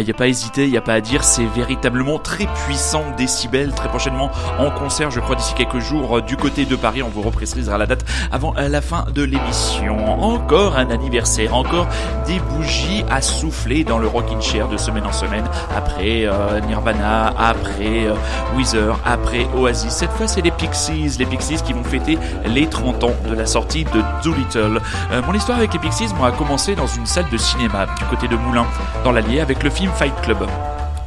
Ah, 0.00 0.02
y 0.02 0.10
a 0.10 0.14
pas 0.14 0.24
à 0.24 0.28
hésiter, 0.28 0.66
y 0.66 0.78
a 0.78 0.80
pas 0.80 0.94
à 0.94 1.02
dire, 1.02 1.22
c'est 1.24 1.44
véritablement 1.44 2.18
très 2.18 2.46
puissant 2.64 3.04
décibels. 3.18 3.74
Très 3.74 3.90
prochainement 3.90 4.30
en 4.58 4.70
concert, 4.70 5.10
je 5.10 5.20
crois 5.20 5.36
d'ici 5.36 5.52
quelques 5.52 5.80
jours 5.80 6.16
euh, 6.16 6.22
du 6.22 6.38
côté 6.38 6.64
de 6.64 6.74
Paris. 6.74 7.02
On 7.02 7.10
vous 7.10 7.20
reprécisera 7.20 7.76
la 7.76 7.84
date 7.84 8.06
avant 8.32 8.54
euh, 8.56 8.70
la 8.70 8.80
fin 8.80 9.04
de 9.14 9.22
l'émission. 9.22 10.22
Encore 10.22 10.78
un 10.78 10.88
anniversaire, 10.88 11.54
encore 11.54 11.86
des 12.26 12.38
bougies 12.38 13.04
à 13.10 13.20
souffler 13.20 13.84
dans 13.84 13.98
le 13.98 14.06
rocking 14.06 14.40
chair 14.40 14.68
de 14.68 14.78
semaine 14.78 15.04
en 15.04 15.12
semaine. 15.12 15.44
Après 15.76 16.24
euh, 16.24 16.60
Nirvana, 16.60 17.34
après 17.36 18.06
euh, 18.06 18.92
après 19.04 19.46
Oasis. 19.54 19.92
Cette 19.92 20.12
fois, 20.12 20.28
c'est 20.28 20.40
les 20.40 20.50
Pixies, 20.50 21.16
les 21.18 21.26
Pixies 21.26 21.62
qui 21.62 21.74
vont 21.74 21.84
fêter 21.84 22.18
les 22.46 22.66
30 22.66 23.04
ans 23.04 23.14
de 23.28 23.34
la 23.34 23.44
sortie 23.44 23.84
de 23.84 24.02
Doolittle. 24.24 24.80
Mon 25.26 25.34
histoire 25.34 25.58
avec 25.58 25.74
les 25.74 25.78
Pixies, 25.78 26.08
moi, 26.16 26.28
a 26.28 26.32
commencé 26.32 26.74
dans 26.74 26.86
une 26.86 27.06
salle 27.06 27.28
de 27.30 27.36
cinéma 27.36 27.86
du 27.98 28.04
côté 28.04 28.28
de 28.28 28.36
Moulins, 28.36 28.66
dans 29.04 29.12
l'Allier, 29.12 29.40
avec 29.40 29.62
le 29.62 29.70
film 29.70 29.89
Fight 29.92 30.14
Club. 30.22 30.46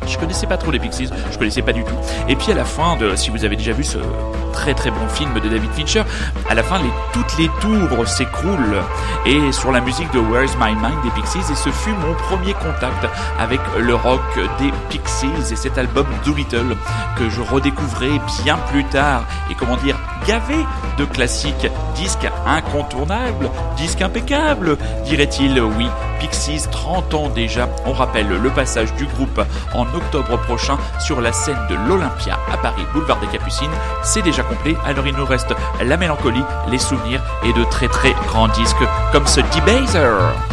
Je 0.07 0.17
connaissais 0.17 0.47
pas 0.47 0.57
trop 0.57 0.71
les 0.71 0.79
Pixies, 0.79 1.09
je 1.31 1.37
connaissais 1.37 1.61
pas 1.61 1.73
du 1.73 1.83
tout. 1.83 1.95
Et 2.27 2.35
puis 2.35 2.51
à 2.51 2.55
la 2.55 2.65
fin 2.65 2.97
de, 2.97 3.15
si 3.15 3.29
vous 3.29 3.45
avez 3.45 3.55
déjà 3.55 3.71
vu 3.71 3.83
ce 3.83 3.97
très 4.51 4.73
très 4.73 4.91
bon 4.91 5.07
film 5.09 5.33
de 5.33 5.49
David 5.49 5.71
Fincher, 5.71 6.03
à 6.49 6.53
la 6.53 6.63
fin 6.63 6.77
les, 6.79 6.89
toutes 7.11 7.37
les 7.37 7.49
tours 7.59 8.07
s'écroulent 8.07 8.81
et 9.25 9.51
sur 9.51 9.71
la 9.71 9.81
musique 9.81 10.11
de 10.11 10.19
Where 10.19 10.43
is 10.43 10.55
My 10.59 10.75
Mind 10.75 11.01
des 11.03 11.09
Pixies 11.11 11.39
et 11.39 11.55
ce 11.55 11.69
fut 11.69 11.91
mon 11.91 12.13
premier 12.13 12.53
contact 12.53 13.07
avec 13.39 13.59
le 13.79 13.95
rock 13.95 14.21
des 14.59 14.71
Pixies 14.89 15.51
et 15.51 15.55
cet 15.55 15.77
album 15.77 16.05
Doolittle 16.23 16.77
que 17.17 17.29
je 17.29 17.41
redécouvrais 17.41 18.19
bien 18.43 18.57
plus 18.69 18.83
tard 18.85 19.23
et 19.49 19.55
comment 19.55 19.77
dire 19.77 19.97
gavé 20.27 20.65
de 20.97 21.05
classiques, 21.05 21.67
disque 21.95 22.27
incontournable, 22.45 23.49
disque 23.77 24.01
impeccable, 24.01 24.77
dirait-il. 25.05 25.59
Oui, 25.61 25.87
Pixies 26.19 26.67
30 26.71 27.13
ans 27.13 27.29
déjà. 27.29 27.67
On 27.85 27.93
rappelle 27.93 28.27
le 28.27 28.49
passage 28.49 28.93
du 28.95 29.05
groupe 29.05 29.41
en 29.73 29.81
octobre 29.95 30.37
prochain 30.37 30.77
sur 30.99 31.21
la 31.21 31.33
scène 31.33 31.59
de 31.69 31.75
l'Olympia 31.87 32.37
à 32.51 32.57
Paris, 32.57 32.85
boulevard 32.93 33.19
des 33.19 33.27
Capucines. 33.27 33.69
C'est 34.03 34.21
déjà 34.21 34.43
complet, 34.43 34.75
alors 34.85 35.07
il 35.07 35.15
nous 35.15 35.25
reste 35.25 35.53
la 35.81 35.97
mélancolie, 35.97 36.43
les 36.69 36.79
souvenirs 36.79 37.23
et 37.43 37.53
de 37.53 37.63
très 37.65 37.87
très 37.87 38.13
grands 38.27 38.47
disques 38.47 38.83
comme 39.11 39.27
ce 39.27 39.41
Debaser. 39.41 40.52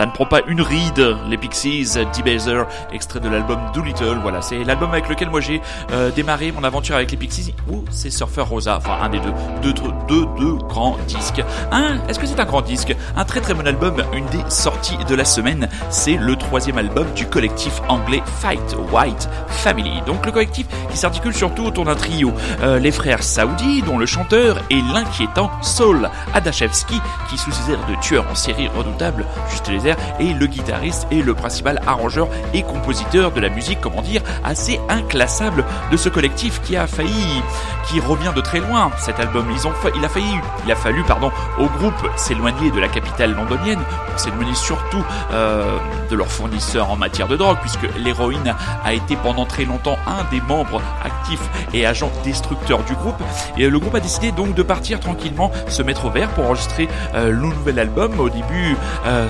Ça 0.00 0.06
ne 0.06 0.12
prend 0.12 0.24
pas 0.24 0.40
une 0.46 0.62
ride, 0.62 1.18
les 1.28 1.36
Pixies, 1.36 1.98
Debaser, 2.16 2.62
extrait 2.90 3.20
de 3.20 3.28
l'album 3.28 3.58
Doolittle. 3.74 4.18
Voilà, 4.22 4.40
c'est 4.40 4.64
l'album 4.64 4.92
avec 4.92 5.10
lequel 5.10 5.28
moi 5.28 5.42
j'ai 5.42 5.60
euh, 5.92 6.10
démarré 6.10 6.52
mon 6.52 6.64
aventure 6.64 6.94
avec 6.94 7.10
les 7.10 7.18
Pixies, 7.18 7.54
ou 7.70 7.84
c'est 7.90 8.08
Surfer 8.08 8.40
Rosa, 8.40 8.78
enfin 8.78 8.96
un 9.02 9.10
des 9.10 9.20
deux, 9.20 9.34
deux, 9.60 9.74
deux, 10.08 10.26
deux 10.38 10.54
grands 10.54 10.96
disques. 11.06 11.42
Un, 11.70 11.98
est-ce 12.08 12.18
que 12.18 12.24
c'est 12.24 12.40
un 12.40 12.46
grand 12.46 12.62
disque? 12.62 12.96
Un 13.14 13.26
très 13.26 13.42
très 13.42 13.52
bon 13.52 13.66
album, 13.66 14.02
une 14.14 14.24
des 14.28 14.42
sorties 14.48 14.96
de 15.06 15.14
la 15.14 15.26
semaine, 15.26 15.68
c'est 15.90 16.16
le 16.16 16.34
troisième 16.34 16.78
album 16.78 17.06
du 17.14 17.26
collectif 17.26 17.82
anglais 17.88 18.22
Fight 18.40 18.74
White 18.90 19.28
Family. 19.48 20.00
Donc 20.06 20.24
le 20.24 20.32
collectif 20.32 20.66
qui 20.90 20.96
s'articule 20.96 21.34
surtout 21.34 21.66
autour 21.66 21.84
d'un 21.84 21.94
trio, 21.94 22.32
Euh, 22.62 22.78
les 22.78 22.90
frères 22.90 23.22
Saoudi, 23.22 23.82
dont 23.82 23.98
le 23.98 24.06
chanteur 24.06 24.62
est 24.70 24.82
l'inquiétant 24.94 25.50
Saul 25.60 26.08
Adachevski, 26.32 26.98
qui 27.28 27.36
sous 27.36 27.52
ses 27.52 27.72
airs 27.72 27.86
de 27.86 28.00
tueur 28.00 28.24
en 28.30 28.34
série 28.34 28.68
redoutable 28.68 29.26
juste 29.50 29.68
les 29.68 29.86
airs, 29.86 29.89
et 30.18 30.32
le 30.32 30.46
guitariste 30.46 31.06
et 31.10 31.22
le 31.22 31.34
principal 31.34 31.80
arrangeur 31.86 32.28
et 32.54 32.62
compositeur 32.62 33.32
de 33.32 33.40
la 33.40 33.48
musique, 33.48 33.80
comment 33.80 34.02
dire, 34.02 34.22
assez 34.44 34.80
inclassable 34.88 35.64
de 35.90 35.96
ce 35.96 36.08
collectif 36.08 36.60
qui 36.62 36.76
a 36.76 36.86
failli, 36.86 37.42
qui 37.88 38.00
revient 38.00 38.32
de 38.34 38.40
très 38.40 38.60
loin. 38.60 38.90
Cet 38.98 39.20
album, 39.20 39.46
ils 39.52 39.66
ont, 39.66 39.72
il 39.96 40.04
a 40.04 40.08
failli, 40.08 40.34
il 40.64 40.72
a 40.72 40.76
fallu, 40.76 41.02
pardon, 41.02 41.30
au 41.58 41.66
groupe 41.66 42.10
s'éloigner 42.16 42.70
de 42.70 42.80
la 42.80 42.88
capitale 42.88 43.34
londonienne 43.34 43.80
pour 44.08 44.18
s'éloigner 44.18 44.54
surtout 44.54 45.04
euh, 45.32 45.78
de 46.10 46.16
leurs 46.16 46.30
fournisseurs 46.30 46.90
en 46.90 46.96
matière 46.96 47.28
de 47.28 47.36
drogue, 47.36 47.58
puisque 47.60 47.86
l'héroïne 47.96 48.54
a 48.84 48.92
été 48.92 49.16
pendant 49.16 49.46
très 49.46 49.64
longtemps 49.64 49.98
un 50.06 50.24
des 50.30 50.40
membres 50.40 50.82
actifs 51.04 51.40
et 51.72 51.86
agents 51.86 52.12
destructeurs 52.24 52.82
du 52.84 52.94
groupe. 52.94 53.20
Et 53.56 53.68
le 53.68 53.78
groupe 53.78 53.94
a 53.94 54.00
décidé 54.00 54.32
donc 54.32 54.54
de 54.54 54.62
partir 54.62 55.00
tranquillement, 55.00 55.50
se 55.68 55.82
mettre 55.82 56.06
au 56.06 56.10
vert 56.10 56.28
pour 56.30 56.44
enregistrer 56.46 56.88
euh, 57.14 57.30
le 57.30 57.48
nouvel 57.48 57.78
album. 57.78 58.18
Au 58.20 58.28
début, 58.28 58.76
euh, 59.06 59.28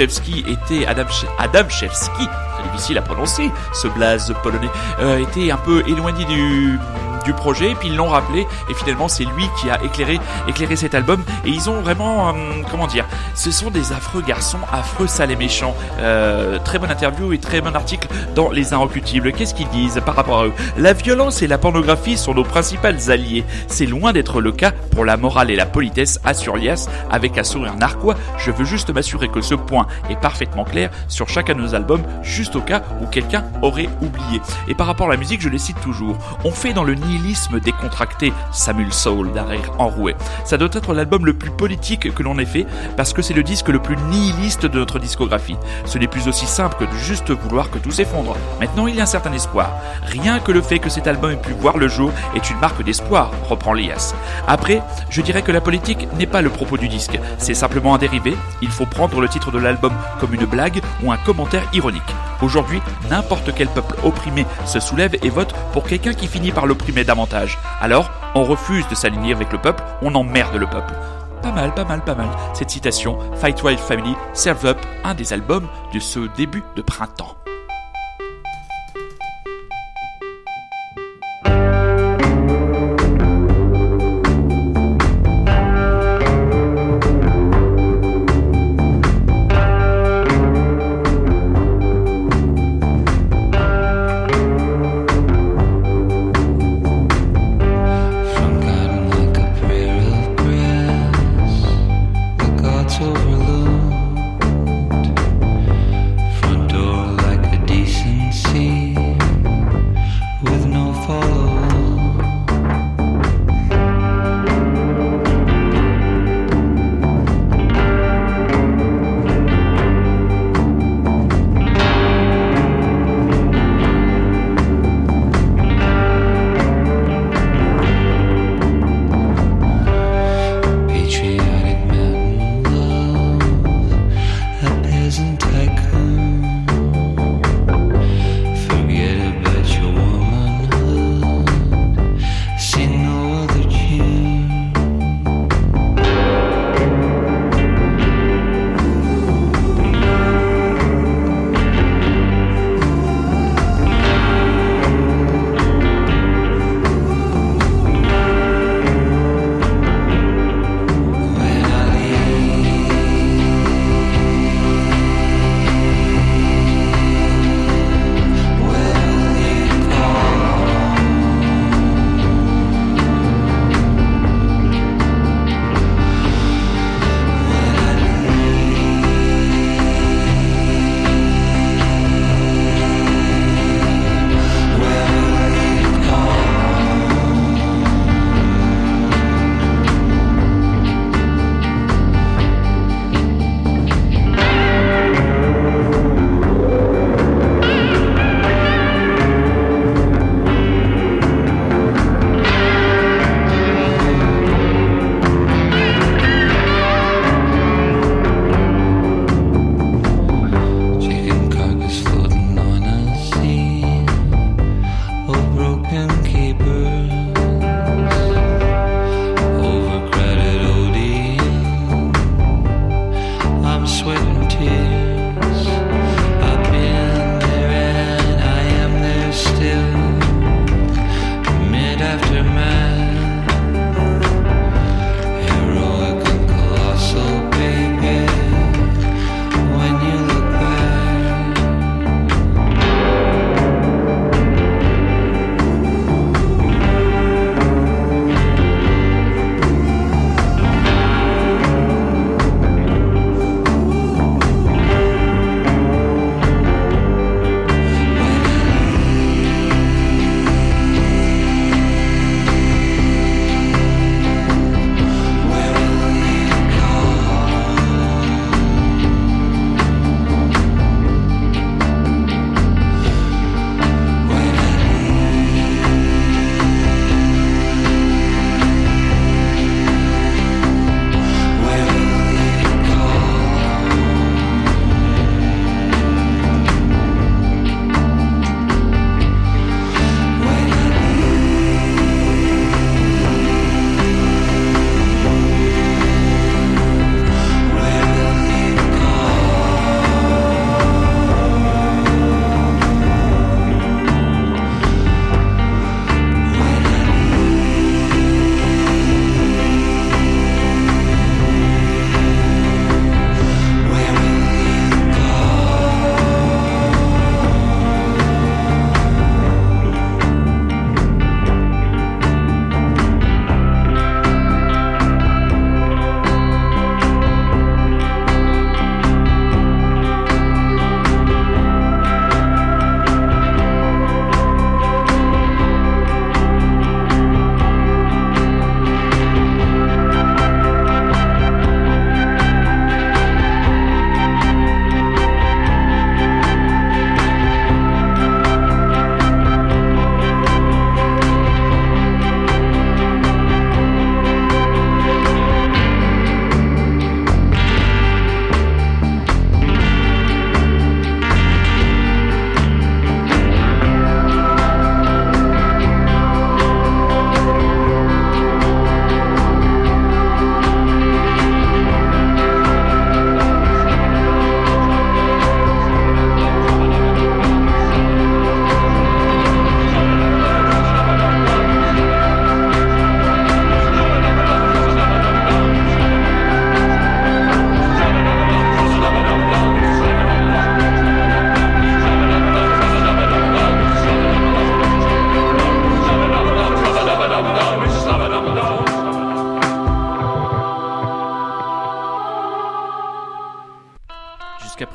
Adamczewski 0.00 0.44
était 0.48 0.86
Adam, 0.86 1.04
Adamczewski, 1.38 2.26
très 2.26 2.62
difficile 2.72 2.96
à 2.96 3.02
prononcer, 3.02 3.50
ce 3.74 3.86
blaze 3.88 4.34
polonais, 4.42 4.70
euh, 4.98 5.18
était 5.18 5.50
un 5.50 5.58
peu 5.58 5.82
éloigné 5.86 6.24
du 6.24 6.78
du 7.24 7.32
projet, 7.32 7.74
puis 7.78 7.88
ils 7.88 7.96
l'ont 7.96 8.08
rappelé, 8.08 8.46
et 8.68 8.74
finalement 8.74 9.08
c'est 9.08 9.24
lui 9.24 9.48
qui 9.60 9.70
a 9.70 9.82
éclairé, 9.82 10.18
éclairé 10.48 10.76
cet 10.76 10.94
album, 10.94 11.22
et 11.44 11.50
ils 11.50 11.70
ont 11.70 11.80
vraiment, 11.80 12.28
euh, 12.28 12.32
comment 12.70 12.86
dire, 12.86 13.06
ce 13.34 13.50
sont 13.50 13.70
des 13.70 13.92
affreux 13.92 14.22
garçons, 14.22 14.58
affreux, 14.72 15.06
sales 15.06 15.30
et 15.30 15.36
méchants. 15.36 15.74
Euh, 15.98 16.58
très 16.58 16.78
bonne 16.78 16.90
interview 16.90 17.32
et 17.32 17.38
très 17.38 17.60
bon 17.60 17.74
article 17.74 18.08
dans 18.34 18.50
Les 18.50 18.72
Inrecutibles. 18.72 19.32
Qu'est-ce 19.32 19.54
qu'ils 19.54 19.68
disent 19.68 20.00
par 20.04 20.14
rapport 20.14 20.40
à 20.40 20.46
eux? 20.46 20.52
La 20.76 20.92
violence 20.92 21.42
et 21.42 21.46
la 21.46 21.58
pornographie 21.58 22.16
sont 22.16 22.34
nos 22.34 22.44
principales 22.44 23.10
alliés. 23.10 23.44
C'est 23.66 23.86
loin 23.86 24.12
d'être 24.12 24.40
le 24.40 24.52
cas 24.52 24.72
pour 24.92 25.04
la 25.04 25.16
morale 25.16 25.50
et 25.50 25.56
la 25.56 25.66
politesse, 25.66 26.20
assure 26.24 26.56
Lias 26.56 26.88
avec 27.10 27.38
un 27.38 27.44
sourire 27.44 27.74
narquois. 27.76 28.14
Je 28.38 28.50
veux 28.50 28.64
juste 28.64 28.92
m'assurer 28.92 29.28
que 29.28 29.40
ce 29.40 29.54
point 29.54 29.86
est 30.08 30.20
parfaitement 30.20 30.64
clair 30.64 30.90
sur 31.08 31.28
chacun 31.28 31.54
de 31.54 31.60
nos 31.60 31.74
albums, 31.74 32.02
juste 32.22 32.56
au 32.56 32.60
cas 32.60 32.82
où 33.00 33.06
quelqu'un 33.06 33.44
aurait 33.62 33.88
oublié. 34.02 34.40
Et 34.68 34.74
par 34.74 34.86
rapport 34.86 35.08
à 35.08 35.10
la 35.10 35.16
musique, 35.16 35.40
je 35.40 35.48
les 35.48 35.58
cite 35.58 35.80
toujours. 35.80 36.16
On 36.44 36.50
fait 36.50 36.72
dans 36.72 36.84
le 36.84 36.94
nihilisme 37.10 37.60
décontracté 37.60 38.32
Samuel 38.52 38.92
Soul 38.92 39.32
d'un 39.32 39.44
rire 39.44 39.72
enroué. 39.78 40.14
Ça 40.44 40.56
doit 40.56 40.68
être 40.72 40.94
l'album 40.94 41.26
le 41.26 41.34
plus 41.34 41.50
politique 41.50 42.14
que 42.14 42.22
l'on 42.22 42.38
ait 42.38 42.44
fait 42.44 42.66
parce 42.96 43.12
que 43.12 43.22
c'est 43.22 43.34
le 43.34 43.42
disque 43.42 43.68
le 43.68 43.80
plus 43.80 43.96
nihiliste 44.10 44.66
de 44.66 44.78
notre 44.78 44.98
discographie. 44.98 45.56
Ce 45.84 45.98
n'est 45.98 46.06
plus 46.06 46.28
aussi 46.28 46.46
simple 46.46 46.76
que 46.78 46.84
de 46.84 46.96
juste 46.96 47.30
vouloir 47.30 47.70
que 47.70 47.78
tout 47.78 47.90
s'effondre. 47.90 48.36
Maintenant, 48.60 48.86
il 48.86 48.94
y 48.94 49.00
a 49.00 49.04
un 49.04 49.06
certain 49.06 49.32
espoir. 49.32 49.72
Rien 50.02 50.38
que 50.38 50.52
le 50.52 50.62
fait 50.62 50.78
que 50.78 50.90
cet 50.90 51.06
album 51.06 51.32
ait 51.32 51.36
pu 51.36 51.52
voir 51.52 51.78
le 51.78 51.88
jour 51.88 52.12
est 52.34 52.50
une 52.50 52.58
marque 52.58 52.84
d'espoir, 52.84 53.32
reprend 53.48 53.72
Lias. 53.72 54.14
Après, 54.46 54.82
je 55.08 55.22
dirais 55.22 55.42
que 55.42 55.52
la 55.52 55.60
politique 55.60 56.08
n'est 56.18 56.26
pas 56.26 56.42
le 56.42 56.50
propos 56.50 56.76
du 56.76 56.88
disque. 56.88 57.18
C'est 57.38 57.54
simplement 57.54 57.94
un 57.94 57.98
dérivé. 57.98 58.36
Il 58.62 58.70
faut 58.70 58.86
prendre 58.86 59.20
le 59.20 59.28
titre 59.28 59.50
de 59.50 59.58
l'album 59.58 59.92
comme 60.20 60.34
une 60.34 60.46
blague 60.46 60.80
ou 61.02 61.12
un 61.12 61.16
commentaire 61.16 61.68
ironique. 61.72 62.02
Aujourd'hui, 62.42 62.80
n'importe 63.10 63.52
quel 63.54 63.68
peuple 63.68 63.96
opprimé 64.02 64.46
se 64.64 64.80
soulève 64.80 65.16
et 65.22 65.28
vote 65.28 65.54
pour 65.72 65.84
quelqu'un 65.84 66.14
qui 66.14 66.26
finit 66.26 66.52
par 66.52 66.66
l'opprimer 66.66 66.99
davantage. 67.04 67.58
Alors, 67.80 68.10
on 68.34 68.44
refuse 68.44 68.86
de 68.88 68.94
s'aligner 68.94 69.32
avec 69.32 69.52
le 69.52 69.58
peuple, 69.58 69.82
on 70.02 70.14
emmerde 70.14 70.56
le 70.56 70.66
peuple. 70.66 70.94
Pas 71.42 71.52
mal, 71.52 71.74
pas 71.74 71.84
mal, 71.84 72.04
pas 72.04 72.14
mal. 72.14 72.28
Cette 72.52 72.70
citation, 72.70 73.18
Fight 73.36 73.62
Wild 73.62 73.78
Family, 73.78 74.14
Serve 74.34 74.66
Up, 74.66 74.78
un 75.04 75.14
des 75.14 75.32
albums 75.32 75.68
de 75.94 75.98
ce 75.98 76.20
début 76.36 76.62
de 76.76 76.82
printemps. 76.82 77.36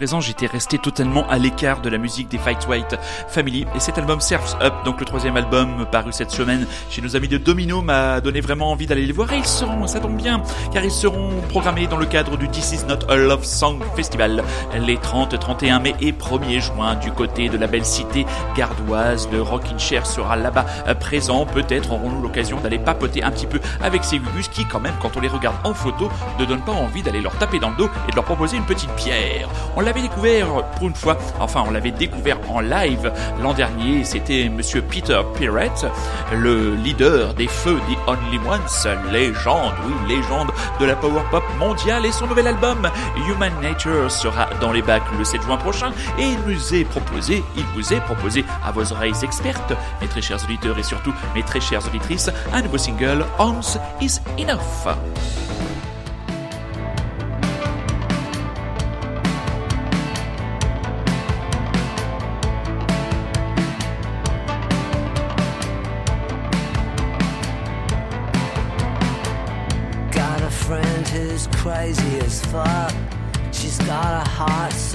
Présent, 0.05 0.21
j'étais 0.21 0.45
resté 0.45 0.77
totalement 0.77 1.27
à 1.29 1.39
l'écart 1.39 1.81
de 1.81 1.89
la 1.89 1.97
musique 1.97 2.29
des 2.29 2.37
Fight 2.37 2.67
White 2.67 2.95
Family 3.27 3.65
et 3.73 3.79
cet 3.79 3.97
album 3.97 4.21
Surf's 4.21 4.55
Up, 4.61 4.71
donc 4.85 4.99
le 4.99 5.05
troisième 5.07 5.35
album 5.35 5.87
paru 5.91 6.11
cette 6.11 6.29
semaine 6.29 6.67
chez 6.91 7.01
nos 7.01 7.15
amis 7.15 7.27
de 7.27 7.39
Domino, 7.39 7.81
m'a 7.81 8.21
donné 8.21 8.39
vraiment 8.39 8.69
envie 8.71 8.85
d'aller 8.85 9.07
les 9.07 9.11
voir 9.11 9.33
et 9.33 9.37
ils 9.37 9.45
seront, 9.45 9.87
ça 9.87 9.99
tombe 9.99 10.15
bien, 10.15 10.43
car 10.71 10.83
ils 10.83 10.91
seront 10.91 11.41
programmés 11.49 11.87
dans 11.87 11.97
le 11.97 12.05
cadre 12.05 12.37
du 12.37 12.47
This 12.49 12.73
Is 12.73 12.85
Not 12.87 13.09
a 13.09 13.15
Love 13.15 13.45
Song 13.45 13.79
Festival 13.95 14.43
les 14.79 14.97
30, 14.97 15.39
31 15.39 15.79
mai 15.79 15.95
et 15.99 16.11
1er 16.11 16.59
juin 16.59 16.93
du 16.93 17.11
côté 17.11 17.49
de 17.49 17.57
la 17.57 17.65
belle 17.65 17.83
cité 17.83 18.27
gardoise. 18.55 19.27
Le 19.31 19.41
Rockin' 19.41 19.79
Chair 19.79 20.05
sera 20.05 20.35
là-bas 20.35 20.67
euh, 20.87 20.93
présent. 20.93 21.47
Peut-être 21.47 21.93
aurons-nous 21.93 22.21
l'occasion 22.21 22.59
d'aller 22.59 22.77
papoter 22.77 23.23
un 23.23 23.31
petit 23.31 23.47
peu 23.47 23.59
avec 23.81 24.03
ces 24.03 24.19
gugus 24.19 24.49
qui, 24.49 24.65
quand 24.65 24.79
même, 24.79 24.93
quand 25.01 25.17
on 25.17 25.19
les 25.19 25.29
regarde 25.29 25.55
en 25.63 25.73
photo, 25.73 26.09
ne 26.39 26.45
donnent 26.45 26.63
pas 26.63 26.73
envie 26.73 27.01
d'aller 27.01 27.21
leur 27.21 27.35
taper 27.39 27.57
dans 27.57 27.71
le 27.71 27.77
dos 27.77 27.89
et 28.07 28.11
de 28.11 28.15
leur 28.15 28.25
proposer 28.25 28.57
une 28.57 28.65
petite 28.65 28.91
pierre. 28.91 29.49
On 29.75 29.81
l'avait 29.95 30.07
découvert 30.07 30.47
pour 30.71 30.87
une 30.87 30.95
fois, 30.95 31.17
enfin 31.39 31.63
on 31.65 31.71
l'avait 31.71 31.91
découvert 31.91 32.37
en 32.49 32.59
live 32.59 33.11
l'an 33.41 33.53
dernier, 33.53 34.03
c'était 34.03 34.49
monsieur 34.49 34.81
Peter 34.81 35.21
Pirate, 35.37 35.85
le 36.33 36.75
leader 36.75 37.33
des 37.33 37.47
feux 37.47 37.79
The 37.89 38.09
Only 38.09 38.39
Ones, 38.45 39.11
légende, 39.11 39.73
oui, 39.85 40.15
légende 40.15 40.51
de 40.79 40.85
la 40.85 40.95
power 40.95 41.21
pop 41.31 41.43
mondiale. 41.57 42.05
Et 42.05 42.11
son 42.11 42.27
nouvel 42.27 42.47
album 42.47 42.89
Human 43.27 43.53
Nature 43.61 44.11
sera 44.11 44.49
dans 44.59 44.71
les 44.71 44.81
bacs 44.81 45.03
le 45.17 45.23
7 45.23 45.41
juin 45.43 45.57
prochain. 45.57 45.91
Et 46.19 46.23
il 46.23 46.39
nous 46.45 46.73
est 46.73 46.85
proposé, 46.85 47.43
il 47.55 47.65
vous 47.75 47.93
est 47.93 48.01
proposé 48.01 48.43
à 48.65 48.71
vos 48.71 48.91
oreilles 48.91 49.23
expertes, 49.23 49.73
mes 50.01 50.07
très 50.07 50.21
chers 50.21 50.43
auditeurs 50.43 50.77
et 50.77 50.83
surtout 50.83 51.13
mes 51.33 51.43
très 51.43 51.61
chères 51.61 51.85
auditrices, 51.87 52.29
un 52.53 52.61
nouveau 52.61 52.77
single, 52.77 53.25
Once 53.39 53.77
is 54.01 54.19
Enough. 54.37 55.44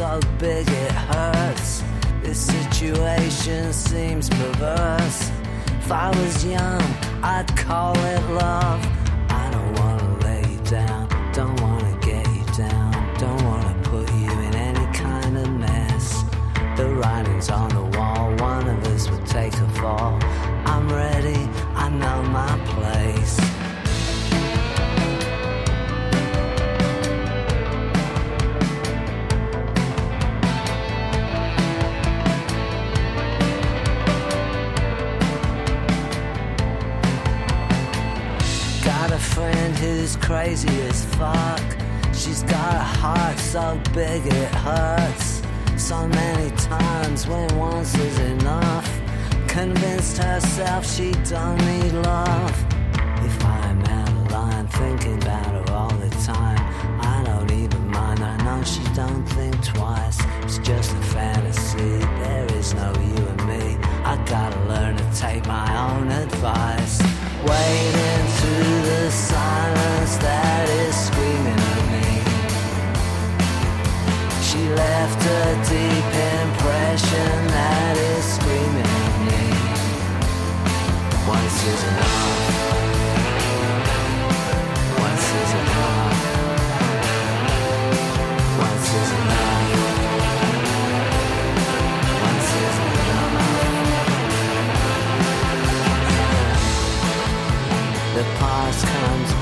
So 0.00 0.18
big 0.38 0.66
it 0.66 0.92
hurts. 0.92 1.82
This 2.22 2.38
situation 2.38 3.70
seems 3.70 4.30
perverse. 4.30 5.30
If 5.82 5.92
I 5.92 6.08
was 6.08 6.42
young, 6.42 6.82
I'd 7.22 7.54
call 7.54 7.94
it 7.98 8.22
love. 8.30 8.80
I 9.28 9.50
don't 9.52 9.72
wanna 9.78 10.18
lay 10.24 10.56
down, 10.64 11.09
crazy 40.30 40.80
as 40.82 41.04
fuck. 41.16 41.60
She's 42.14 42.44
got 42.44 42.74
a 42.76 42.86
heart 43.00 43.36
so 43.36 43.80
big 43.92 44.24
it 44.24 44.54
hurts. 44.66 45.42
So 45.76 46.06
many 46.06 46.54
times 46.56 47.26
when 47.26 47.48
once 47.58 47.96
is 47.96 48.16
enough. 48.20 48.88
Convinced 49.48 50.18
herself 50.18 50.86
she 50.86 51.10
don't 51.34 51.58
need 51.66 51.92
love. 52.10 52.56
If 53.28 53.44
I'm 53.44 53.82
out 53.82 54.08
of 54.08 54.30
line 54.30 54.68
thinking 54.68 55.20
about 55.20 55.46
her 55.46 55.72
all 55.72 55.94
the 56.04 56.10
time, 56.32 56.62
I 57.12 57.24
don't 57.24 57.50
even 57.50 57.88
mind. 57.88 58.20
I 58.20 58.36
know 58.44 58.62
she 58.62 58.84
don't 58.94 59.26
think 59.30 59.56
twice. 59.64 60.18
It's 60.44 60.58
just 60.58 60.92
a 60.92 61.02
fantasy. 61.16 61.98
There 62.22 62.46
is 62.54 62.72
no 62.74 62.92
you 62.92 63.20
and 63.32 63.46
me. 63.48 63.64
I 64.04 64.14
gotta 64.26 64.60
learn 64.72 64.96
to 64.96 65.06
take 65.12 65.44
my 65.46 65.68
own 65.90 66.06
advice. 66.12 67.02
Wading 67.48 67.89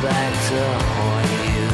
back 0.03 0.33
to 0.49 0.61
haunt 0.87 1.31
you. 1.49 1.69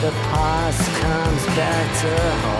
The 0.00 0.12
past 0.30 0.84
comes 1.00 1.46
back 1.56 1.86
to 2.00 2.10
haunt 2.40 2.57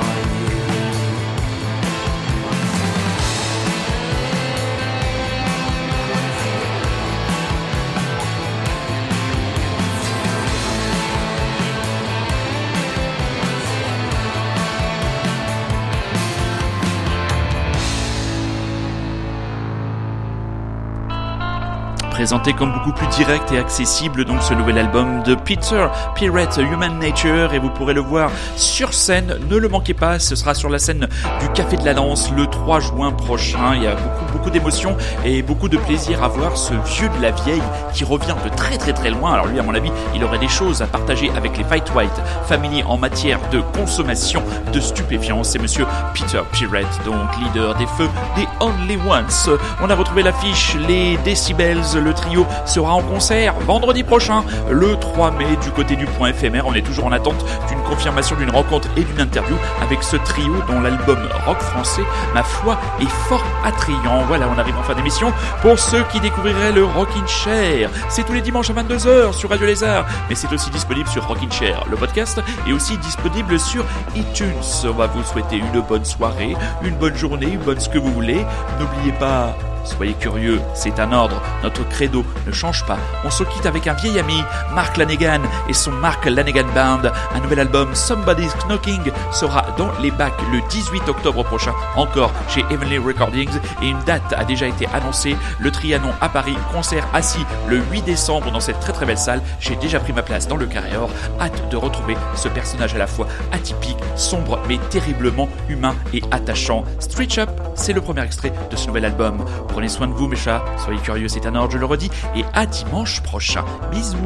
présenté 22.18 22.52
comme 22.52 22.72
beaucoup 22.72 22.90
plus 22.90 23.06
direct 23.06 23.52
et 23.52 23.58
accessible 23.58 24.24
donc 24.24 24.42
ce 24.42 24.52
nouvel 24.52 24.76
album 24.76 25.22
de 25.22 25.36
Peter 25.36 25.86
Pirate 26.16 26.56
Human 26.56 26.98
Nature 26.98 27.54
et 27.54 27.60
vous 27.60 27.70
pourrez 27.70 27.94
le 27.94 28.00
voir 28.00 28.32
sur 28.56 28.92
scène, 28.92 29.36
ne 29.48 29.56
le 29.56 29.68
manquez 29.68 29.94
pas, 29.94 30.18
ce 30.18 30.34
sera 30.34 30.52
sur 30.54 30.68
la 30.68 30.80
scène 30.80 31.06
du 31.40 31.48
Café 31.50 31.76
de 31.76 31.84
la 31.84 31.94
Danse 31.94 32.32
le 32.36 32.48
3 32.48 32.80
juin 32.80 33.12
prochain, 33.12 33.76
il 33.76 33.84
y 33.84 33.86
a 33.86 33.94
beaucoup 33.94 34.32
beaucoup 34.32 34.50
d'émotions 34.50 34.96
et 35.24 35.42
beaucoup 35.42 35.68
de 35.68 35.76
plaisir 35.76 36.24
à 36.24 36.26
voir 36.26 36.56
ce 36.56 36.74
vieux 36.92 37.08
de 37.08 37.22
la 37.22 37.30
vieille 37.30 37.62
qui 37.94 38.02
revient 38.02 38.34
de 38.44 38.48
très 38.48 38.78
très 38.78 38.92
très 38.92 39.10
loin, 39.10 39.34
alors 39.34 39.46
lui 39.46 39.60
à 39.60 39.62
mon 39.62 39.76
avis 39.76 39.92
il 40.12 40.24
aurait 40.24 40.40
des 40.40 40.48
choses 40.48 40.82
à 40.82 40.86
partager 40.86 41.30
avec 41.36 41.56
les 41.56 41.62
Fight 41.62 41.88
White 41.94 42.20
Family 42.48 42.82
en 42.82 42.98
matière 42.98 43.38
de 43.52 43.60
consommation 43.60 44.42
de 44.72 44.80
stupéfiants, 44.80 45.44
c'est 45.44 45.60
monsieur 45.60 45.86
Peter 46.14 46.40
Pirate 46.50 47.00
donc 47.04 47.28
leader 47.38 47.76
des 47.76 47.86
feux 47.86 48.10
des 48.34 48.48
Only 48.58 48.96
Ones, 49.08 49.56
on 49.80 49.88
a 49.88 49.94
retrouvé 49.94 50.24
l'affiche, 50.24 50.74
les 50.88 51.16
Decibels, 51.18 52.07
le 52.08 52.14
trio 52.14 52.46
sera 52.64 52.94
en 52.94 53.02
concert 53.02 53.54
vendredi 53.66 54.02
prochain, 54.02 54.42
le 54.70 54.96
3 54.96 55.30
mai, 55.32 55.56
du 55.62 55.70
côté 55.70 55.94
du 55.94 56.06
point 56.06 56.30
éphémère. 56.30 56.66
On 56.66 56.72
est 56.72 56.82
toujours 56.82 57.04
en 57.04 57.12
attente 57.12 57.44
d'une 57.68 57.82
confirmation 57.82 58.34
d'une 58.36 58.50
rencontre 58.50 58.88
et 58.96 59.04
d'une 59.04 59.20
interview 59.20 59.56
avec 59.82 60.02
ce 60.02 60.16
trio 60.16 60.54
dont 60.68 60.80
l'album 60.80 61.18
rock 61.46 61.60
français, 61.60 62.02
ma 62.32 62.42
foi, 62.42 62.78
est 63.00 63.10
fort 63.28 63.44
attrayant. 63.62 64.24
Voilà, 64.26 64.48
on 64.54 64.58
arrive 64.58 64.76
en 64.78 64.82
fin 64.82 64.94
d'émission. 64.94 65.32
Pour 65.60 65.78
ceux 65.78 66.02
qui 66.04 66.18
découvriraient 66.20 66.72
le 66.72 66.84
Rockin' 66.84 67.26
Chair, 67.26 67.90
c'est 68.08 68.24
tous 68.24 68.32
les 68.32 68.40
dimanches 68.40 68.70
à 68.70 68.72
22h 68.72 69.34
sur 69.34 69.50
Radio 69.50 69.66
Lézard, 69.66 70.06
mais 70.30 70.34
c'est 70.34 70.50
aussi 70.50 70.70
disponible 70.70 71.08
sur 71.10 71.26
Rockin' 71.26 71.52
Chair, 71.52 71.84
le 71.90 71.96
podcast, 71.96 72.40
et 72.66 72.72
aussi 72.72 72.96
disponible 72.98 73.60
sur 73.60 73.84
iTunes. 74.16 74.46
On 74.84 74.92
va 74.92 75.08
vous 75.08 75.22
souhaiter 75.24 75.56
une 75.56 75.80
bonne 75.82 76.06
soirée, 76.06 76.56
une 76.82 76.94
bonne 76.94 77.16
journée, 77.16 77.48
une 77.48 77.60
bonne 77.60 77.80
ce 77.80 77.90
que 77.90 77.98
vous 77.98 78.12
voulez. 78.12 78.46
N'oubliez 78.80 79.12
pas 79.12 79.54
Soyez 79.88 80.14
curieux, 80.14 80.60
c'est 80.74 81.00
un 81.00 81.12
ordre, 81.12 81.40
notre 81.62 81.88
credo 81.88 82.24
ne 82.46 82.52
change 82.52 82.84
pas. 82.84 82.98
On 83.24 83.30
se 83.30 83.42
quitte 83.42 83.64
avec 83.64 83.86
un 83.86 83.94
vieil 83.94 84.18
ami, 84.18 84.42
Mark 84.74 84.96
Lanegan 84.96 85.40
et 85.68 85.72
son 85.72 85.90
Mark 85.92 86.26
Lanegan 86.26 86.66
Band. 86.74 87.10
Un 87.34 87.40
nouvel 87.40 87.60
album, 87.60 87.94
Somebody's 87.94 88.54
Knocking, 88.66 89.10
sera 89.32 89.64
dans 89.78 89.90
les 90.00 90.10
bacs 90.10 90.40
le 90.52 90.60
18 90.68 91.08
octobre 91.08 91.42
prochain, 91.42 91.72
encore 91.96 92.32
chez 92.48 92.64
Heavenly 92.70 92.98
Recordings. 92.98 93.58
Et 93.82 93.88
une 93.88 93.98
date 94.04 94.34
a 94.36 94.44
déjà 94.44 94.66
été 94.66 94.86
annoncée, 94.92 95.36
le 95.58 95.70
Trianon 95.70 96.12
à 96.20 96.28
Paris, 96.28 96.56
concert 96.72 97.08
assis 97.14 97.44
le 97.66 97.78
8 97.90 98.02
décembre 98.02 98.50
dans 98.50 98.60
cette 98.60 98.80
très 98.80 98.92
très 98.92 99.06
belle 99.06 99.18
salle. 99.18 99.42
J'ai 99.58 99.76
déjà 99.76 100.00
pris 100.00 100.12
ma 100.12 100.22
place 100.22 100.46
dans 100.46 100.56
le 100.56 100.66
carré 100.66 100.96
or. 100.96 101.10
Hâte 101.40 101.70
de 101.70 101.76
retrouver 101.76 102.16
ce 102.36 102.48
personnage 102.48 102.94
à 102.94 102.98
la 102.98 103.06
fois 103.06 103.26
atypique, 103.52 103.96
sombre, 104.16 104.60
mais 104.68 104.78
terriblement 104.90 105.48
humain 105.68 105.94
et 106.12 106.22
attachant. 106.30 106.84
Stretch 106.98 107.38
Up, 107.38 107.50
c'est 107.74 107.94
le 107.94 108.02
premier 108.02 108.22
extrait 108.22 108.52
de 108.70 108.76
ce 108.76 108.86
nouvel 108.86 109.06
album. 109.06 109.44
Prenez 109.78 109.88
soin 109.90 110.08
de 110.08 110.12
vous, 110.12 110.26
mes 110.26 110.34
chats. 110.34 110.64
Soyez 110.76 110.98
curieux, 110.98 111.28
c'est 111.28 111.46
un 111.46 111.54
ordre, 111.54 111.74
je 111.74 111.78
le 111.78 111.86
redis. 111.86 112.10
Et 112.34 112.42
à 112.52 112.66
dimanche 112.66 113.22
prochain. 113.22 113.64
Bisous. 113.92 114.16